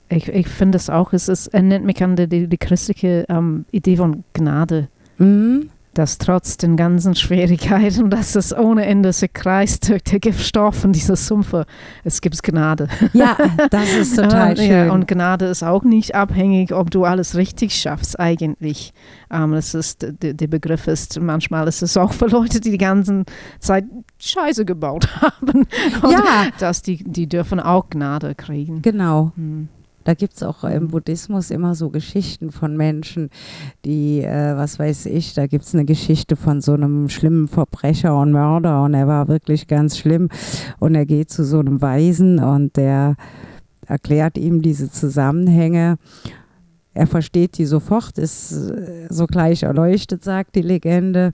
[0.09, 3.97] Ich, ich finde es auch, es erinnert mich an die, die, die christliche ähm, Idee
[3.97, 4.89] von Gnade,
[5.19, 5.71] Mhm.
[5.95, 10.93] Dass trotz den ganzen Schwierigkeiten, dass es ohne Ende sich kreist durch die Giftstoffe und
[10.93, 11.67] diese Sumpfe,
[12.05, 12.89] es gibt Gnade.
[13.13, 13.37] Ja,
[13.71, 14.71] das ist total schön.
[14.71, 18.93] Ja, und Gnade ist auch nicht abhängig, ob du alles richtig schaffst eigentlich.
[19.31, 22.79] Ähm, das ist, der, der Begriff ist, manchmal ist es auch für Leute, die die
[22.79, 23.25] ganze
[23.61, 23.85] Zeit
[24.19, 25.67] Scheiße gebaut haben.
[26.11, 28.83] Ja, dass die, die dürfen auch Gnade kriegen.
[28.83, 29.33] genau.
[29.37, 29.69] Hm.
[30.05, 33.31] Da gibt es auch im Buddhismus immer so Geschichten von Menschen,
[33.85, 38.17] die, äh, was weiß ich, da gibt es eine Geschichte von so einem schlimmen Verbrecher
[38.19, 40.29] und Mörder und er war wirklich ganz schlimm
[40.79, 43.17] und er geht zu so einem Weisen und der
[43.87, 45.97] erklärt ihm diese Zusammenhänge
[46.95, 51.33] er versteht die sofort, ist äh, sogleich erleuchtet, sagt die Legende,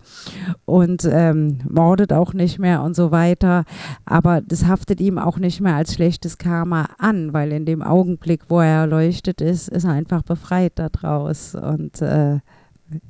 [0.64, 3.64] und ähm, mordet auch nicht mehr und so weiter.
[4.06, 8.42] Aber das haftet ihm auch nicht mehr als schlechtes Karma an, weil in dem Augenblick,
[8.48, 12.38] wo er erleuchtet ist, ist er einfach befreit daraus und, äh,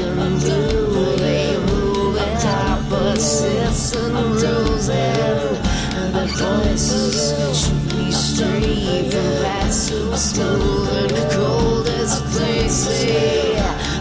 [0.04, 9.32] blinking blue, they move at opposites and rules and the voices should be straight from
[9.44, 13.60] that so smooth and cold as glacier.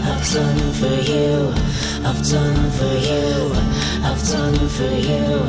[0.09, 1.53] I've done for you,
[2.07, 3.51] I've done for you,
[4.03, 5.43] I've done for you,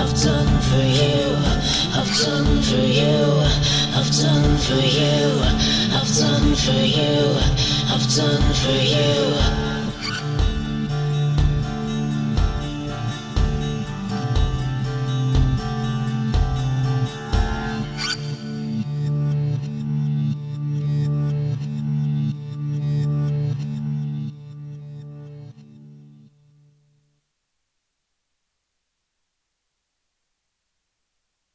[0.00, 1.36] I've done for you,
[1.94, 3.24] I've done for you,
[3.94, 5.22] I've done for you,
[5.94, 7.14] I've done for you,
[7.92, 9.53] I've done for you.